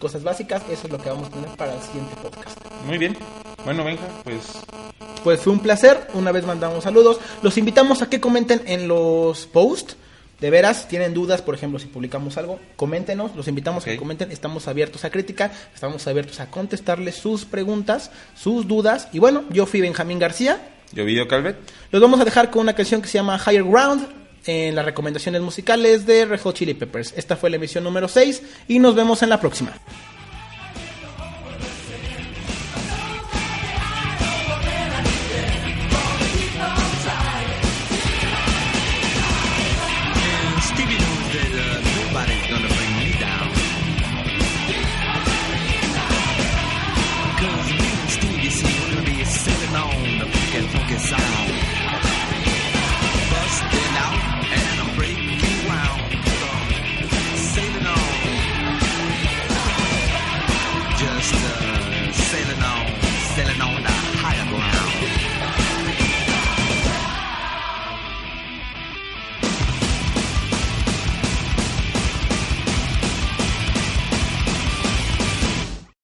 [0.00, 2.58] cosas básicas, eso es lo que vamos a tener para el siguiente podcast.
[2.86, 3.16] Muy bien.
[3.64, 4.42] Bueno, venga, pues
[5.22, 7.20] Pues fue un placer, una vez mandamos saludos.
[7.42, 9.96] Los invitamos a que comenten en los posts.
[10.40, 14.30] De veras, tienen dudas, por ejemplo, si publicamos algo, coméntenos, los invitamos a que comenten,
[14.30, 19.08] estamos abiertos a crítica, estamos abiertos a contestarles sus preguntas, sus dudas.
[19.12, 20.60] Y bueno, yo fui Benjamín García,
[20.92, 21.56] yo video Calvet.
[21.90, 24.06] los vamos a dejar con una canción que se llama Higher Ground
[24.46, 27.14] en las recomendaciones musicales de Red Hot Chili Peppers.
[27.16, 29.72] Esta fue la emisión número 6 y nos vemos en la próxima.